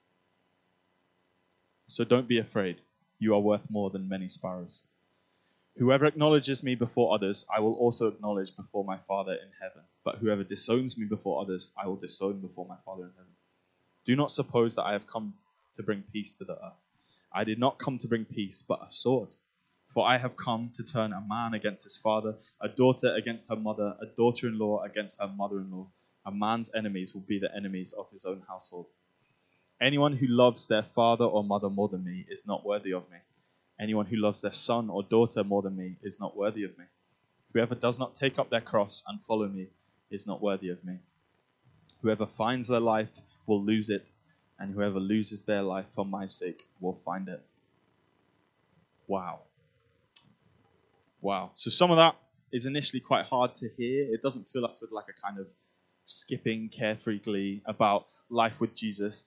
So 1.87 2.03
don't 2.03 2.27
be 2.27 2.39
afraid. 2.39 2.81
You 3.19 3.35
are 3.35 3.41
worth 3.41 3.69
more 3.69 3.89
than 3.89 4.07
many 4.07 4.29
sparrows. 4.29 4.83
Whoever 5.77 6.05
acknowledges 6.05 6.63
me 6.63 6.75
before 6.75 7.13
others, 7.13 7.45
I 7.53 7.59
will 7.59 7.73
also 7.73 8.07
acknowledge 8.07 8.55
before 8.55 8.85
my 8.85 8.97
Father 9.07 9.33
in 9.33 9.49
heaven. 9.61 9.81
But 10.03 10.17
whoever 10.17 10.43
disowns 10.43 10.97
me 10.97 11.05
before 11.05 11.41
others, 11.41 11.71
I 11.77 11.87
will 11.87 11.95
disown 11.95 12.39
before 12.41 12.65
my 12.67 12.77
Father 12.85 13.03
in 13.03 13.11
heaven. 13.11 13.33
Do 14.05 14.15
not 14.15 14.31
suppose 14.31 14.75
that 14.75 14.85
I 14.85 14.93
have 14.93 15.07
come 15.07 15.33
to 15.79 15.83
bring 15.83 16.03
peace 16.11 16.33
to 16.33 16.43
the 16.43 16.53
earth. 16.53 16.73
I 17.31 17.45
did 17.45 17.57
not 17.57 17.79
come 17.79 17.97
to 17.99 18.07
bring 18.09 18.25
peace, 18.25 18.61
but 18.61 18.85
a 18.85 18.91
sword. 18.91 19.29
For 19.93 20.05
I 20.05 20.17
have 20.17 20.35
come 20.35 20.71
to 20.75 20.83
turn 20.83 21.13
a 21.13 21.21
man 21.21 21.53
against 21.53 21.85
his 21.85 21.95
father, 21.95 22.35
a 22.59 22.67
daughter 22.67 23.15
against 23.15 23.47
her 23.47 23.55
mother, 23.55 23.95
a 24.01 24.05
daughter 24.05 24.49
in 24.49 24.59
law 24.59 24.83
against 24.83 25.21
her 25.21 25.29
mother 25.29 25.57
in 25.59 25.71
law. 25.71 25.87
A 26.25 26.31
man's 26.31 26.69
enemies 26.75 27.13
will 27.13 27.21
be 27.21 27.39
the 27.39 27.55
enemies 27.55 27.93
of 27.93 28.11
his 28.11 28.25
own 28.25 28.43
household. 28.45 28.87
Anyone 29.79 30.11
who 30.11 30.27
loves 30.27 30.67
their 30.67 30.83
father 30.83 31.23
or 31.23 31.45
mother 31.45 31.69
more 31.69 31.87
than 31.87 32.03
me 32.03 32.25
is 32.29 32.45
not 32.45 32.65
worthy 32.65 32.91
of 32.91 33.09
me. 33.09 33.17
Anyone 33.79 34.05
who 34.05 34.17
loves 34.17 34.41
their 34.41 34.51
son 34.51 34.89
or 34.89 35.01
daughter 35.01 35.45
more 35.45 35.61
than 35.61 35.77
me 35.77 35.95
is 36.03 36.19
not 36.19 36.35
worthy 36.35 36.65
of 36.65 36.77
me. 36.77 36.83
Whoever 37.53 37.75
does 37.75 37.97
not 37.97 38.15
take 38.15 38.37
up 38.37 38.49
their 38.49 38.59
cross 38.59 39.01
and 39.07 39.21
follow 39.21 39.47
me 39.47 39.69
is 40.11 40.27
not 40.27 40.41
worthy 40.41 40.69
of 40.69 40.83
me. 40.83 40.97
Whoever 42.01 42.25
finds 42.25 42.67
their 42.67 42.81
life 42.81 43.11
will 43.47 43.63
lose 43.63 43.89
it, 43.89 44.11
and 44.59 44.73
whoever 44.73 44.99
loses 44.99 45.43
their 45.43 45.61
life 45.61 45.85
for 45.95 46.05
my 46.05 46.25
sake 46.25 46.67
will 46.79 46.93
find 46.93 47.29
it. 47.29 47.41
Wow. 49.07 49.39
Wow. 51.21 51.51
So 51.55 51.69
some 51.69 51.91
of 51.91 51.97
that 51.97 52.15
is 52.51 52.65
initially 52.65 52.99
quite 52.99 53.25
hard 53.25 53.55
to 53.55 53.69
hear. 53.77 54.13
It 54.13 54.21
doesn't 54.21 54.47
fill 54.51 54.65
us 54.65 54.79
with 54.81 54.91
like 54.91 55.05
a 55.09 55.21
kind 55.21 55.39
of 55.39 55.47
skipping 56.05 56.69
carefree 56.69 57.19
glee 57.19 57.61
about 57.65 58.07
life 58.29 58.59
with 58.59 58.75
Jesus. 58.75 59.25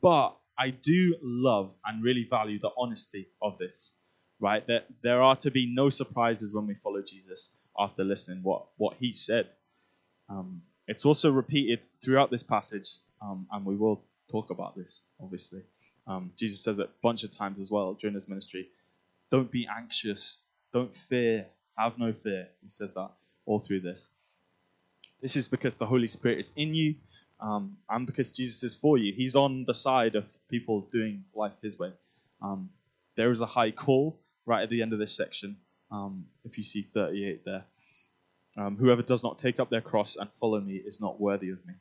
But 0.00 0.36
I 0.58 0.70
do 0.70 1.16
love 1.22 1.72
and 1.84 2.02
really 2.02 2.26
value 2.28 2.58
the 2.58 2.70
honesty 2.76 3.28
of 3.42 3.58
this, 3.58 3.92
right? 4.40 4.66
That 4.66 4.86
there 5.02 5.22
are 5.22 5.36
to 5.36 5.50
be 5.50 5.72
no 5.72 5.88
surprises 5.90 6.54
when 6.54 6.66
we 6.66 6.74
follow 6.74 7.02
Jesus 7.02 7.50
after 7.78 8.04
listening 8.04 8.42
what 8.42 8.66
what 8.76 8.96
he 8.98 9.12
said. 9.12 9.48
Um, 10.28 10.62
it's 10.86 11.04
also 11.04 11.32
repeated 11.32 11.80
throughout 12.02 12.30
this 12.30 12.42
passage, 12.42 12.90
um, 13.20 13.46
and 13.50 13.64
we 13.64 13.76
will 13.76 14.02
talk 14.30 14.50
about 14.50 14.76
this, 14.76 15.02
obviously. 15.20 15.62
Um, 16.06 16.32
Jesus 16.36 16.60
says 16.60 16.78
it 16.78 16.86
a 16.86 17.02
bunch 17.02 17.24
of 17.24 17.30
times 17.30 17.60
as 17.60 17.70
well 17.70 17.94
during 17.94 18.14
his 18.14 18.28
ministry. 18.28 18.68
Don't 19.30 19.50
be 19.50 19.66
anxious. 19.66 20.40
Don't 20.72 20.94
fear. 20.94 21.46
Have 21.76 21.98
no 21.98 22.12
fear. 22.12 22.48
He 22.62 22.68
says 22.68 22.94
that 22.94 23.10
all 23.46 23.58
through 23.58 23.80
this. 23.80 24.10
This 25.20 25.36
is 25.36 25.48
because 25.48 25.76
the 25.76 25.86
Holy 25.86 26.08
Spirit 26.08 26.38
is 26.40 26.52
in 26.56 26.74
you 26.74 26.96
um, 27.40 27.76
and 27.88 28.06
because 28.06 28.30
Jesus 28.30 28.62
is 28.62 28.76
for 28.76 28.98
you. 28.98 29.12
He's 29.12 29.36
on 29.36 29.64
the 29.64 29.74
side 29.74 30.14
of 30.14 30.24
people 30.48 30.88
doing 30.92 31.24
life 31.34 31.52
his 31.62 31.78
way. 31.78 31.92
Um, 32.42 32.70
there 33.16 33.30
is 33.30 33.40
a 33.40 33.46
high 33.46 33.70
call 33.70 34.18
right 34.46 34.62
at 34.62 34.70
the 34.70 34.82
end 34.82 34.92
of 34.92 34.98
this 34.98 35.12
section, 35.12 35.56
um, 35.90 36.26
if 36.44 36.58
you 36.58 36.64
see 36.64 36.82
38 36.82 37.44
there. 37.44 37.64
Um, 38.56 38.76
whoever 38.76 39.02
does 39.02 39.22
not 39.24 39.38
take 39.38 39.58
up 39.58 39.70
their 39.70 39.80
cross 39.80 40.16
and 40.16 40.30
follow 40.38 40.60
me 40.60 40.74
is 40.74 41.00
not 41.00 41.20
worthy 41.20 41.50
of 41.50 41.64
me, 41.66 41.74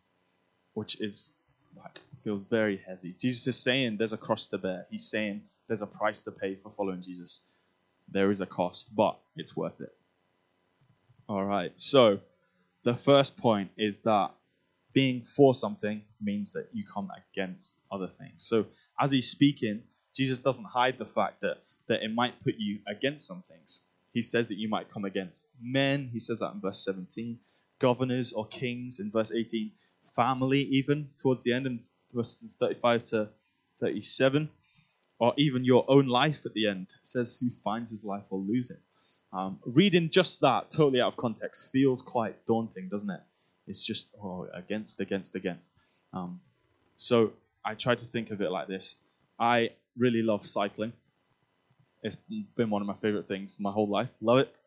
which 0.73 1.00
is 1.00 1.33
like 1.77 2.00
feels 2.24 2.44
very 2.44 2.82
heavy. 2.86 3.15
Jesus 3.20 3.48
is 3.48 3.58
saying 3.58 3.98
there's 3.98 4.13
a 4.13 4.18
cross 4.18 4.48
to 4.48 4.58
bear. 4.58 4.86
He's 4.89 5.10
saying 5.10 5.44
there's 5.68 5.82
a 5.82 5.88
price 5.88 6.22
to 6.22 6.32
pay 6.32 6.56
for 6.56 6.72
following 6.75 7.01
Jesus. 7.01 7.42
There 8.10 8.30
is 8.32 8.42
a 8.42 8.46
cost, 8.46 8.96
but 8.96 9.20
it's 9.36 9.56
worth 9.56 9.80
it. 9.82 9.94
All 11.27 11.44
right. 11.44 11.72
So 11.77 12.20
the 12.84 12.96
first 12.96 13.38
point 13.38 13.72
is 13.77 14.00
that 14.01 14.32
being 14.94 15.24
for 15.24 15.53
something 15.56 16.03
means 16.22 16.53
that 16.53 16.68
you 16.74 16.84
come 16.86 17.10
against 17.34 17.75
other 17.92 18.08
things. 18.08 18.36
So 18.39 18.65
as 19.00 19.12
he's 19.12 19.30
speaking, 19.30 19.84
Jesus 20.13 20.39
doesn't 20.39 20.65
hide 20.65 21.00
the 21.00 21.06
fact 21.06 21.42
that 21.42 21.58
that 21.88 22.03
it 22.03 22.13
might 22.13 22.44
put 22.44 22.56
you 22.58 22.80
against 22.88 23.27
some 23.27 23.44
things. 23.50 23.82
He 24.13 24.22
says 24.22 24.48
that 24.50 24.58
you 24.58 24.70
might 24.70 24.92
come 24.92 25.06
against 25.06 25.50
men. 25.62 26.10
He 26.13 26.20
says 26.20 26.39
that 26.39 26.53
in 26.53 26.62
verse 26.62 26.84
17. 26.86 27.39
Governors 27.80 28.32
or 28.32 28.48
kings 28.48 29.00
in 29.00 29.12
verse 29.12 29.32
18. 29.32 29.72
Family, 30.15 30.60
even 30.60 31.10
towards 31.22 31.44
the 31.44 31.53
end 31.53 31.65
in 31.65 31.80
verses 32.13 32.55
35 32.60 33.05
to 33.05 33.29
37. 33.82 34.50
Or 35.20 35.34
even 35.38 35.63
your 35.63 35.86
own 35.88 36.08
life 36.08 36.46
at 36.46 36.53
the 36.53 36.67
end. 36.67 36.88
It 36.89 37.08
says, 37.08 37.38
Who 37.39 37.50
finds 37.63 37.91
his 37.91 38.03
life 38.03 38.24
will 38.29 38.43
lose 38.43 38.70
it. 38.72 38.79
Um, 39.32 39.60
reading 39.65 40.10
just 40.10 40.41
that, 40.41 40.70
totally 40.70 41.01
out 41.01 41.08
of 41.08 41.17
context, 41.17 41.72
feels 41.72 42.01
quite 42.01 42.46
daunting, 42.46 42.89
doesn't 42.89 43.10
it? 43.10 43.22
It's 43.67 43.84
just 43.84 44.10
oh, 44.22 44.48
against, 44.53 45.00
against, 45.00 45.36
against. 45.36 45.74
Um, 46.13 46.41
so 46.96 47.32
I 47.65 47.75
try 47.75 47.96
to 47.96 48.05
think 48.05 48.32
of 48.32 48.41
it 48.41 48.51
like 48.51 48.67
this. 48.67 48.96
I 49.39 49.72
really 49.98 50.22
love 50.22 50.46
cycling. 50.46 50.93
It's 52.03 52.17
been 52.55 52.70
one 52.70 52.82
of 52.82 52.88
my 52.88 52.96
favorite 52.96 53.27
things 53.27 53.60
my 53.60 53.72
whole 53.72 53.88
life. 53.88 54.10
Love 54.22 54.39
it. 54.39 54.60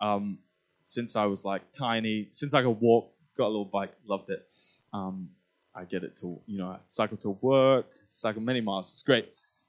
Um, 0.00 0.38
since 0.84 1.16
I 1.16 1.26
was 1.26 1.44
like 1.44 1.62
tiny, 1.72 2.28
since 2.32 2.54
I 2.54 2.62
could 2.62 2.80
walk, 2.80 3.10
got 3.36 3.46
a 3.46 3.48
little 3.48 3.64
bike, 3.64 3.92
loved 4.06 4.30
it. 4.30 4.46
Um, 4.92 5.30
I 5.74 5.84
get 5.84 6.04
it 6.04 6.16
to, 6.18 6.40
you 6.46 6.58
know, 6.58 6.68
I 6.68 6.78
cycle 6.88 7.16
to 7.18 7.30
work, 7.40 7.86
cycle 8.08 8.42
many 8.42 8.60
miles. 8.60 8.92
It's 8.92 9.02
great. 9.02 9.28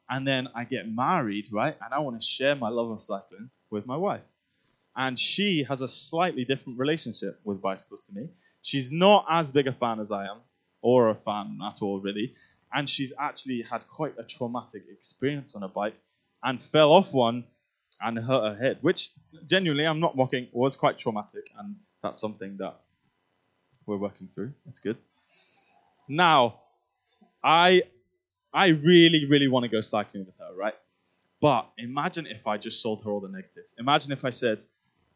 And 0.09 0.27
then 0.27 0.47
I 0.53 0.63
get 0.65 0.87
married, 0.87 1.51
right? 1.51 1.75
And 1.83 1.93
I 1.93 1.99
want 1.99 2.19
to 2.19 2.25
share 2.25 2.55
my 2.55 2.69
love 2.69 2.91
of 2.91 3.01
cycling 3.01 3.49
with 3.71 3.85
my 3.87 3.97
wife. 3.97 4.21
And 4.95 5.19
she 5.19 5.63
has 5.63 5.81
a 5.81 5.87
slightly 5.87 6.45
different 6.45 6.79
relationship 6.79 7.39
with 7.43 7.61
bicycles 7.61 8.03
to 8.03 8.13
me. 8.13 8.29
She's 8.61 8.91
not 8.91 9.25
as 9.29 9.51
big 9.51 9.67
a 9.67 9.73
fan 9.73 9.99
as 9.99 10.11
I 10.11 10.25
am, 10.25 10.37
or 10.81 11.09
a 11.09 11.15
fan 11.15 11.59
at 11.65 11.81
all, 11.81 11.99
really. 11.99 12.35
And 12.73 12.89
she's 12.89 13.13
actually 13.17 13.63
had 13.63 13.87
quite 13.87 14.13
a 14.17 14.23
traumatic 14.23 14.83
experience 14.91 15.55
on 15.55 15.63
a 15.63 15.67
bike 15.67 15.95
and 16.43 16.61
fell 16.61 16.91
off 16.91 17.13
one 17.13 17.43
and 18.01 18.17
hurt 18.17 18.55
her 18.55 18.55
head, 18.55 18.77
which 18.81 19.09
genuinely, 19.47 19.85
I'm 19.85 19.99
not 19.99 20.15
mocking, 20.15 20.47
was 20.51 20.75
quite 20.75 20.97
traumatic, 20.97 21.49
and 21.57 21.75
that's 22.03 22.19
something 22.19 22.57
that 22.57 22.79
we're 23.85 23.97
working 23.97 24.27
through. 24.27 24.53
That's 24.65 24.79
good. 24.79 24.97
Now, 26.07 26.61
I 27.43 27.83
I 28.53 28.67
really, 28.67 29.25
really 29.29 29.47
want 29.47 29.63
to 29.63 29.69
go 29.69 29.81
cycling 29.81 30.25
with 30.25 30.35
her, 30.39 30.55
right? 30.55 30.73
But 31.41 31.69
imagine 31.77 32.25
if 32.27 32.47
I 32.47 32.57
just 32.57 32.81
sold 32.81 33.03
her 33.03 33.11
all 33.11 33.19
the 33.19 33.27
negatives. 33.29 33.75
Imagine 33.77 34.13
if 34.13 34.23
I 34.23 34.29
said, 34.29 34.63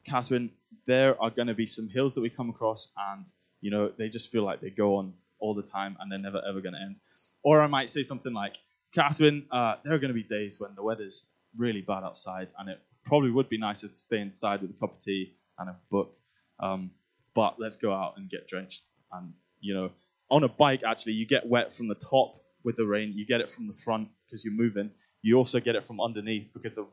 Catherine, 0.06 0.52
there 0.86 1.20
are 1.22 1.30
going 1.30 1.48
to 1.48 1.54
be 1.54 1.66
some 1.66 1.88
hills 1.88 2.16
that 2.16 2.22
we 2.22 2.30
come 2.30 2.50
across, 2.50 2.90
and 3.12 3.26
you 3.62 3.72
know 3.72 3.90
they 3.98 4.10
just 4.10 4.32
feel 4.32 4.44
like 4.44 4.62
they 4.62 4.70
go 4.70 4.96
on 4.98 5.14
all 5.40 5.54
the 5.56 5.64
time, 5.64 5.98
and 6.00 6.12
they're 6.12 6.20
never 6.20 6.42
ever 6.48 6.62
going 6.62 6.74
to 6.74 6.82
end. 6.82 6.98
Or 7.44 7.62
I 7.62 7.68
might 7.68 7.90
say 7.90 8.02
something 8.02 8.34
like, 8.34 8.58
Catherine, 8.94 9.46
uh, 9.52 9.76
there 9.84 9.94
are 9.94 10.00
going 10.00 10.14
to 10.14 10.22
be 10.22 10.24
days 10.24 10.60
when 10.60 10.76
the 10.76 10.84
weather's 10.84 11.26
really 11.58 11.82
bad 11.82 12.04
outside, 12.04 12.50
and 12.60 12.70
it 12.70 12.80
probably 13.06 13.32
would 13.32 13.50
be 13.50 13.58
nicer 13.58 13.88
to 13.88 13.96
stay 13.96 14.20
inside 14.20 14.62
with 14.62 14.72
a 14.72 14.80
cup 14.80 14.96
of 14.96 15.00
tea 15.00 15.34
and 15.58 15.70
a 15.70 15.76
book. 15.90 16.16
Um, 16.60 16.92
but 17.34 17.60
let's 17.60 17.78
go 17.78 17.94
out 17.94 18.18
and 18.18 18.30
get 18.30 18.48
drenched. 18.48 18.84
And 19.12 19.34
you 19.62 19.74
know, 19.74 19.92
on 20.30 20.44
a 20.44 20.48
bike, 20.48 20.82
actually, 20.86 21.14
you 21.14 21.26
get 21.26 21.48
wet 21.48 21.74
from 21.74 21.88
the 21.88 21.96
top 21.96 22.40
with 22.64 22.76
the 22.76 22.86
rain. 22.86 23.14
You 23.16 23.26
get 23.26 23.42
it 23.42 23.50
from 23.50 23.68
the 23.68 23.74
front 23.74 24.10
because 24.26 24.46
you're 24.46 24.54
moving. 24.54 24.92
You 25.22 25.38
also 25.38 25.60
get 25.60 25.76
it 25.76 25.86
from 25.86 26.00
underneath 26.00 26.52
because 26.54 26.76
the 26.76 26.88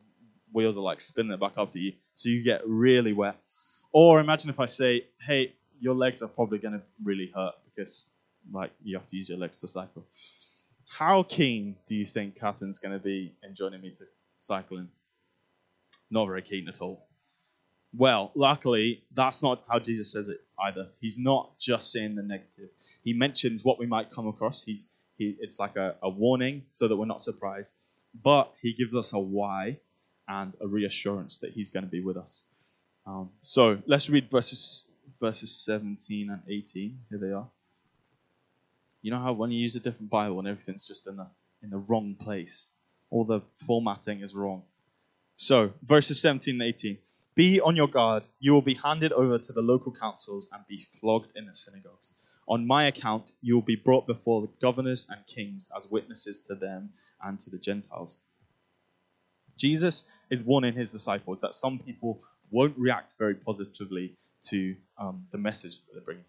wheels 0.53 0.79
are 0.79 0.83
like 0.83 1.01
spinning 1.01 1.33
it 1.33 1.41
back 1.41 1.55
to 1.55 1.79
you, 1.79 1.93
so 2.15 2.29
you 2.29 2.43
get 2.43 2.67
really 2.67 3.13
wet. 3.13 3.37
Or 3.93 4.21
imagine 4.21 4.51
if 4.51 4.61
I 4.61 4.67
say, 4.67 5.07
hey, 5.21 5.55
your 5.81 5.95
legs 5.95 6.23
are 6.23 6.29
probably 6.29 6.59
going 6.59 6.75
to 6.75 6.83
really 7.03 7.31
hurt 7.35 7.55
because 7.65 8.09
like 8.53 8.71
you 8.83 8.97
have 8.97 9.07
to 9.09 9.17
use 9.17 9.29
your 9.29 9.39
legs 9.39 9.61
to 9.61 9.69
cycle. 9.69 10.05
How 10.89 11.23
keen 11.23 11.77
do 11.87 11.95
you 11.95 12.07
think 12.07 12.39
Catherine's 12.39 12.79
going 12.79 12.93
to 12.93 13.03
be 13.03 13.35
in 13.43 13.55
joining 13.55 13.81
me 13.81 13.91
to 13.91 14.05
cycling? 14.39 14.89
Not 16.11 16.27
very 16.27 16.43
keen 16.43 16.69
at 16.69 16.81
all. 16.81 17.07
Well, 17.95 18.31
luckily, 18.35 19.03
that's 19.15 19.43
not 19.43 19.65
how 19.69 19.79
Jesus 19.79 20.13
says 20.13 20.29
it 20.29 20.39
either. 20.59 20.89
He's 21.01 21.19
not 21.19 21.59
just 21.59 21.91
saying 21.91 22.15
the 22.15 22.23
negative. 22.23 22.69
He 23.07 23.13
mentions 23.13 23.63
what 23.63 23.79
we 23.79 23.87
might 23.87 24.11
come 24.11 24.27
across. 24.27 24.65
He's 24.65 24.89
he, 25.17 25.37
it's 25.39 25.61
like 25.61 25.77
a, 25.77 25.95
a 26.03 26.11
warning 26.11 26.65
so 26.73 26.89
that 26.89 26.97
we're 26.97 27.07
not 27.07 27.21
surprised. 27.21 27.73
But 28.21 28.53
he 28.61 28.73
gives 28.73 28.97
us 28.97 29.13
a 29.13 29.19
why 29.21 29.79
and 30.27 30.57
a 30.61 30.67
reassurance 30.67 31.39
that 31.39 31.53
he's 31.53 31.71
going 31.71 31.85
to 31.85 31.91
be 31.91 32.01
with 32.01 32.17
us. 32.17 32.43
Um, 33.07 33.31
so 33.43 33.79
let's 33.87 34.11
read 34.11 34.29
verses 34.29 34.89
verses 35.21 35.57
17 35.65 36.31
and 36.31 36.43
18. 36.49 36.99
Here 37.09 37.19
they 37.19 37.31
are. 37.31 37.47
You 39.03 39.13
know 39.13 39.21
how 39.21 39.35
when 39.35 39.53
you 39.53 39.61
use 39.61 39.77
a 39.77 39.81
different 39.81 40.11
Bible 40.11 40.41
and 40.41 40.49
everything's 40.49 40.85
just 40.85 41.07
in 41.07 41.15
the 41.17 41.29
in 41.63 41.71
the 41.71 41.79
wrong 41.79 42.17
place, 42.17 42.71
all 43.11 43.25
the 43.25 43.41
formatting 43.67 44.23
is 44.23 44.35
wrong. 44.35 44.65
So 45.37 45.73
verses 45.85 46.21
17 46.21 46.61
and 46.61 46.63
18. 46.63 46.99
Be 47.37 47.61
on 47.61 47.77
your 47.77 47.87
guard. 47.87 48.27
You 48.41 48.53
will 48.53 48.63
be 48.63 48.75
handed 48.75 49.13
over 49.13 49.39
to 49.39 49.53
the 49.53 49.63
local 49.63 49.93
councils 49.93 50.49
and 50.53 50.67
be 50.67 50.89
flogged 51.01 51.31
in 51.37 51.47
the 51.47 51.55
synagogues. 51.55 52.13
On 52.49 52.67
my 52.67 52.87
account, 52.87 53.33
you 53.43 53.55
will 53.55 53.63
be 53.63 53.77
brought 53.77 54.07
before 54.07 54.43
the 54.43 54.51
governors 54.61 55.07
and 55.11 55.27
kings 55.27 55.69
as 55.77 55.91
witnesses 55.91 56.43
to 56.43 56.55
them 56.55 56.91
and 57.23 57.39
to 57.41 57.51
the 57.51 57.59
Gentiles. 57.59 58.19
Jesus 59.57 60.05
is 60.31 60.45
warning 60.45 60.75
his 60.75 60.93
disciples 60.93 61.41
that 61.41 61.55
some 61.55 61.79
people 61.79 62.23
won't 62.51 62.79
react 62.79 63.15
very 63.19 63.35
positively 63.35 64.17
to 64.49 64.77
um, 64.99 65.27
the 65.33 65.39
message 65.39 65.81
that 65.81 65.93
they're 65.93 66.03
bringing. 66.03 66.25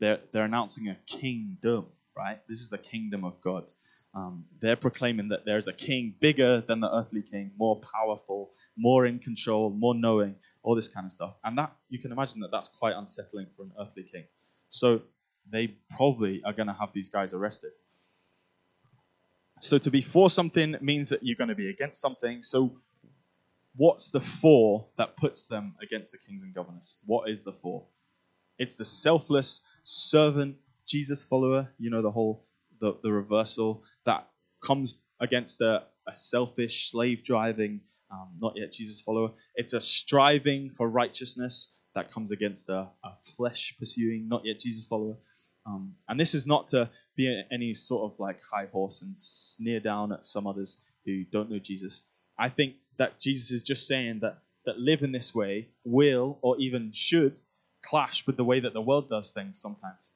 They're, 0.00 0.20
they're 0.32 0.44
announcing 0.44 0.88
a 0.88 0.96
kingdom 1.06 1.86
right? 2.16 2.38
This 2.48 2.60
is 2.60 2.70
the 2.70 2.78
kingdom 2.78 3.24
of 3.24 3.40
God. 3.40 3.72
Um, 4.14 4.44
they're 4.60 4.76
proclaiming 4.76 5.28
that 5.28 5.44
there's 5.44 5.68
a 5.68 5.72
king 5.72 6.14
bigger 6.20 6.60
than 6.60 6.80
the 6.80 6.94
earthly 6.94 7.22
king, 7.22 7.52
more 7.56 7.80
powerful, 7.80 8.50
more 8.76 9.06
in 9.06 9.18
control, 9.18 9.70
more 9.70 9.94
knowing, 9.94 10.36
all 10.62 10.74
this 10.74 10.88
kind 10.88 11.06
of 11.06 11.12
stuff. 11.12 11.34
And 11.44 11.56
that 11.58 11.72
you 11.88 11.98
can 11.98 12.12
imagine 12.12 12.40
that 12.40 12.50
that's 12.50 12.68
quite 12.68 12.94
unsettling 12.94 13.46
for 13.56 13.62
an 13.62 13.72
earthly 13.80 14.02
king. 14.02 14.24
So 14.68 15.02
they 15.50 15.74
probably 15.90 16.42
are 16.44 16.52
going 16.52 16.68
to 16.68 16.72
have 16.72 16.92
these 16.92 17.08
guys 17.08 17.34
arrested. 17.34 17.72
So 19.60 19.78
to 19.78 19.90
be 19.90 20.02
for 20.02 20.28
something 20.28 20.76
means 20.80 21.10
that 21.10 21.22
you're 21.22 21.36
going 21.36 21.48
to 21.48 21.54
be 21.54 21.70
against 21.70 22.00
something. 22.00 22.42
So 22.42 22.72
what's 23.76 24.10
the 24.10 24.20
for 24.20 24.86
that 24.98 25.16
puts 25.16 25.46
them 25.46 25.76
against 25.80 26.12
the 26.12 26.18
kings 26.18 26.42
and 26.42 26.54
governors? 26.54 26.96
What 27.06 27.28
is 27.28 27.44
the 27.44 27.52
for? 27.52 27.84
It's 28.58 28.76
the 28.76 28.84
selfless 28.84 29.60
servant 29.82 30.56
Jesus 30.86 31.24
follower, 31.24 31.68
you 31.78 31.90
know, 31.90 32.02
the 32.02 32.10
whole 32.10 32.44
the, 32.80 32.96
the 33.02 33.12
reversal 33.12 33.84
that 34.04 34.28
comes 34.64 34.94
against 35.20 35.60
a, 35.60 35.84
a 36.08 36.12
selfish, 36.12 36.90
slave 36.90 37.22
driving, 37.22 37.80
um, 38.10 38.30
not 38.40 38.54
yet 38.56 38.72
Jesus 38.72 39.00
follower. 39.00 39.30
It's 39.54 39.72
a 39.72 39.80
striving 39.80 40.70
for 40.76 40.88
righteousness, 40.88 41.72
that 41.94 42.12
comes 42.12 42.30
against 42.30 42.68
a, 42.68 42.88
a 43.04 43.10
flesh 43.36 43.74
pursuing, 43.78 44.28
not 44.28 44.42
yet 44.44 44.60
Jesus 44.60 44.86
follower. 44.86 45.16
Um, 45.66 45.94
and 46.08 46.18
this 46.18 46.34
is 46.34 46.46
not 46.46 46.68
to 46.68 46.90
be 47.16 47.42
any 47.52 47.74
sort 47.74 48.10
of 48.10 48.18
like 48.18 48.40
high 48.42 48.66
horse 48.66 49.02
and 49.02 49.16
sneer 49.16 49.80
down 49.80 50.12
at 50.12 50.24
some 50.24 50.46
others 50.46 50.78
who 51.04 51.24
don't 51.24 51.50
know 51.50 51.58
Jesus. 51.58 52.02
I 52.38 52.48
think 52.48 52.74
that 52.98 53.20
Jesus 53.20 53.50
is 53.52 53.62
just 53.62 53.86
saying 53.86 54.20
that 54.20 54.38
that 54.64 54.78
live 54.78 55.02
in 55.02 55.12
this 55.12 55.34
way 55.34 55.68
will 55.84 56.38
or 56.40 56.56
even 56.58 56.92
should 56.92 57.36
clash 57.82 58.26
with 58.26 58.36
the 58.36 58.44
way 58.44 58.60
that 58.60 58.72
the 58.72 58.80
world 58.80 59.08
does 59.08 59.30
things 59.30 59.60
sometimes. 59.60 60.14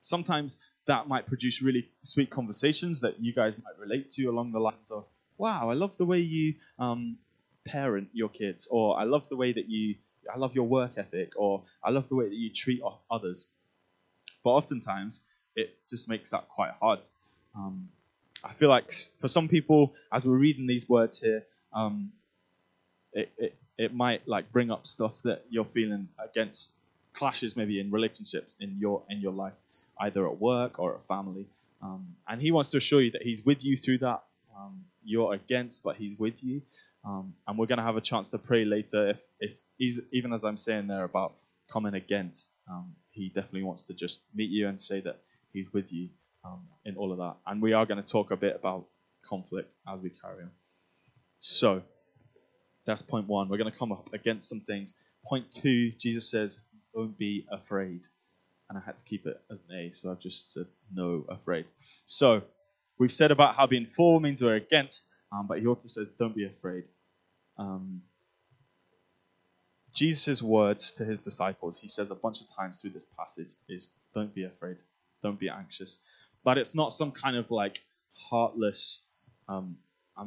Sometimes 0.00 0.58
that 0.86 1.08
might 1.08 1.26
produce 1.26 1.62
really 1.62 1.88
sweet 2.02 2.30
conversations 2.30 3.00
that 3.00 3.20
you 3.20 3.32
guys 3.32 3.58
might 3.58 3.78
relate 3.78 4.10
to 4.10 4.26
along 4.26 4.52
the 4.52 4.58
lines 4.58 4.90
of, 4.90 5.06
wow, 5.36 5.68
I 5.68 5.74
love 5.74 5.96
the 5.96 6.04
way 6.04 6.20
you 6.20 6.54
um, 6.78 7.16
parent 7.66 8.08
your 8.12 8.28
kids, 8.28 8.68
or 8.70 8.98
I 8.98 9.04
love 9.04 9.28
the 9.28 9.36
way 9.36 9.52
that 9.52 9.68
you, 9.68 9.96
I 10.32 10.38
love 10.38 10.54
your 10.54 10.66
work 10.66 10.92
ethic, 10.96 11.32
or 11.36 11.62
I 11.82 11.90
love 11.90 12.08
the 12.08 12.16
way 12.16 12.28
that 12.28 12.34
you 12.34 12.50
treat 12.50 12.80
others. 13.10 13.48
But 14.48 14.54
oftentimes, 14.54 15.20
it 15.54 15.76
just 15.90 16.08
makes 16.08 16.30
that 16.30 16.48
quite 16.48 16.70
hard. 16.80 17.00
Um, 17.54 17.90
I 18.42 18.54
feel 18.54 18.70
like 18.70 18.94
for 19.20 19.28
some 19.28 19.46
people, 19.46 19.92
as 20.10 20.24
we're 20.24 20.38
reading 20.38 20.66
these 20.66 20.88
words 20.88 21.20
here, 21.20 21.44
um, 21.74 22.12
it, 23.12 23.30
it, 23.36 23.54
it 23.76 23.94
might 23.94 24.26
like 24.26 24.50
bring 24.50 24.70
up 24.70 24.86
stuff 24.86 25.12
that 25.24 25.44
you're 25.50 25.66
feeling 25.66 26.08
against 26.18 26.76
clashes 27.12 27.58
maybe 27.58 27.78
in 27.78 27.90
relationships 27.90 28.56
in 28.58 28.78
your 28.80 29.02
in 29.10 29.20
your 29.20 29.32
life, 29.32 29.52
either 30.00 30.26
at 30.26 30.40
work 30.40 30.78
or 30.78 30.94
at 30.94 31.06
family. 31.06 31.44
Um, 31.82 32.16
and 32.26 32.40
he 32.40 32.50
wants 32.50 32.70
to 32.70 32.78
assure 32.78 33.02
you 33.02 33.10
that 33.10 33.22
he's 33.22 33.44
with 33.44 33.62
you 33.62 33.76
through 33.76 33.98
that. 33.98 34.22
Um, 34.58 34.86
you're 35.04 35.34
against, 35.34 35.82
but 35.82 35.96
he's 35.96 36.18
with 36.18 36.42
you. 36.42 36.62
Um, 37.04 37.34
and 37.46 37.58
we're 37.58 37.66
going 37.66 37.82
to 37.84 37.84
have 37.84 37.98
a 37.98 38.00
chance 38.00 38.30
to 38.30 38.38
pray 38.38 38.64
later. 38.64 39.10
If 39.10 39.20
if 39.78 39.98
even 40.10 40.32
as 40.32 40.42
I'm 40.42 40.56
saying 40.56 40.86
there 40.86 41.04
about 41.04 41.34
coming 41.70 41.94
against, 41.94 42.50
um, 42.70 42.94
he 43.10 43.28
definitely 43.28 43.62
wants 43.62 43.82
to 43.84 43.94
just 43.94 44.22
meet 44.34 44.50
you 44.50 44.68
and 44.68 44.80
say 44.80 45.00
that 45.00 45.20
he's 45.52 45.72
with 45.72 45.92
you 45.92 46.08
um, 46.44 46.66
in 46.84 46.96
all 46.96 47.12
of 47.12 47.18
that. 47.18 47.36
And 47.46 47.60
we 47.60 47.72
are 47.72 47.86
going 47.86 48.02
to 48.02 48.08
talk 48.08 48.30
a 48.30 48.36
bit 48.36 48.56
about 48.56 48.86
conflict 49.24 49.74
as 49.86 50.00
we 50.00 50.10
carry 50.10 50.42
on. 50.42 50.50
So 51.40 51.82
that's 52.86 53.02
point 53.02 53.26
one. 53.26 53.48
We're 53.48 53.58
going 53.58 53.70
to 53.70 53.78
come 53.78 53.92
up 53.92 54.12
against 54.12 54.48
some 54.48 54.60
things. 54.60 54.94
Point 55.24 55.52
two, 55.52 55.92
Jesus 55.92 56.30
says, 56.30 56.60
don't 56.94 57.16
be 57.18 57.46
afraid. 57.50 58.02
And 58.68 58.78
I 58.78 58.82
had 58.84 58.98
to 58.98 59.04
keep 59.04 59.26
it 59.26 59.40
as 59.50 59.58
an 59.68 59.76
A, 59.76 59.92
so 59.94 60.10
I've 60.10 60.20
just 60.20 60.52
said 60.52 60.66
no 60.92 61.24
afraid. 61.28 61.66
So 62.04 62.42
we've 62.98 63.12
said 63.12 63.30
about 63.30 63.56
how 63.56 63.66
being 63.66 63.86
for 63.96 64.20
means 64.20 64.42
we're 64.42 64.56
against, 64.56 65.06
um, 65.32 65.46
but 65.46 65.58
he 65.58 65.66
also 65.66 65.86
says 65.86 66.08
don't 66.18 66.34
be 66.34 66.44
afraid. 66.44 66.84
Um, 67.58 68.02
Jesus' 69.98 70.40
words 70.40 70.92
to 70.92 71.04
his 71.04 71.24
disciples, 71.24 71.80
he 71.80 71.88
says 71.88 72.12
a 72.12 72.14
bunch 72.14 72.40
of 72.40 72.46
times 72.54 72.80
through 72.80 72.90
this 72.90 73.06
passage, 73.18 73.54
is 73.68 73.90
don't 74.14 74.32
be 74.32 74.44
afraid, 74.44 74.76
don't 75.24 75.40
be 75.40 75.48
anxious. 75.48 75.98
But 76.44 76.56
it's 76.56 76.72
not 76.76 76.92
some 76.92 77.10
kind 77.10 77.36
of 77.36 77.50
like 77.50 77.80
heartless, 78.14 79.00
um, 79.48 79.76
I 80.16 80.24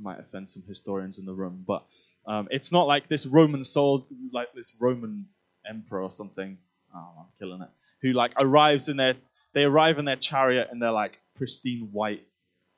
might 0.00 0.20
offend 0.20 0.48
some 0.48 0.62
historians 0.68 1.18
in 1.18 1.26
the 1.26 1.32
room, 1.32 1.64
but 1.66 1.84
um, 2.26 2.46
it's 2.52 2.70
not 2.70 2.86
like 2.86 3.08
this 3.08 3.26
Roman 3.26 3.64
soul, 3.64 4.06
like 4.32 4.52
this 4.54 4.76
Roman 4.78 5.26
emperor 5.68 6.02
or 6.02 6.12
something. 6.12 6.56
Oh, 6.94 7.08
I'm 7.18 7.26
killing 7.40 7.62
it. 7.62 7.70
Who 8.02 8.12
like 8.12 8.34
arrives 8.38 8.88
in 8.88 8.96
their, 8.96 9.16
they 9.52 9.64
arrive 9.64 9.98
in 9.98 10.04
their 10.04 10.14
chariot 10.14 10.68
and 10.70 10.80
they're 10.80 10.92
like 10.92 11.18
pristine 11.34 11.88
white 11.90 12.24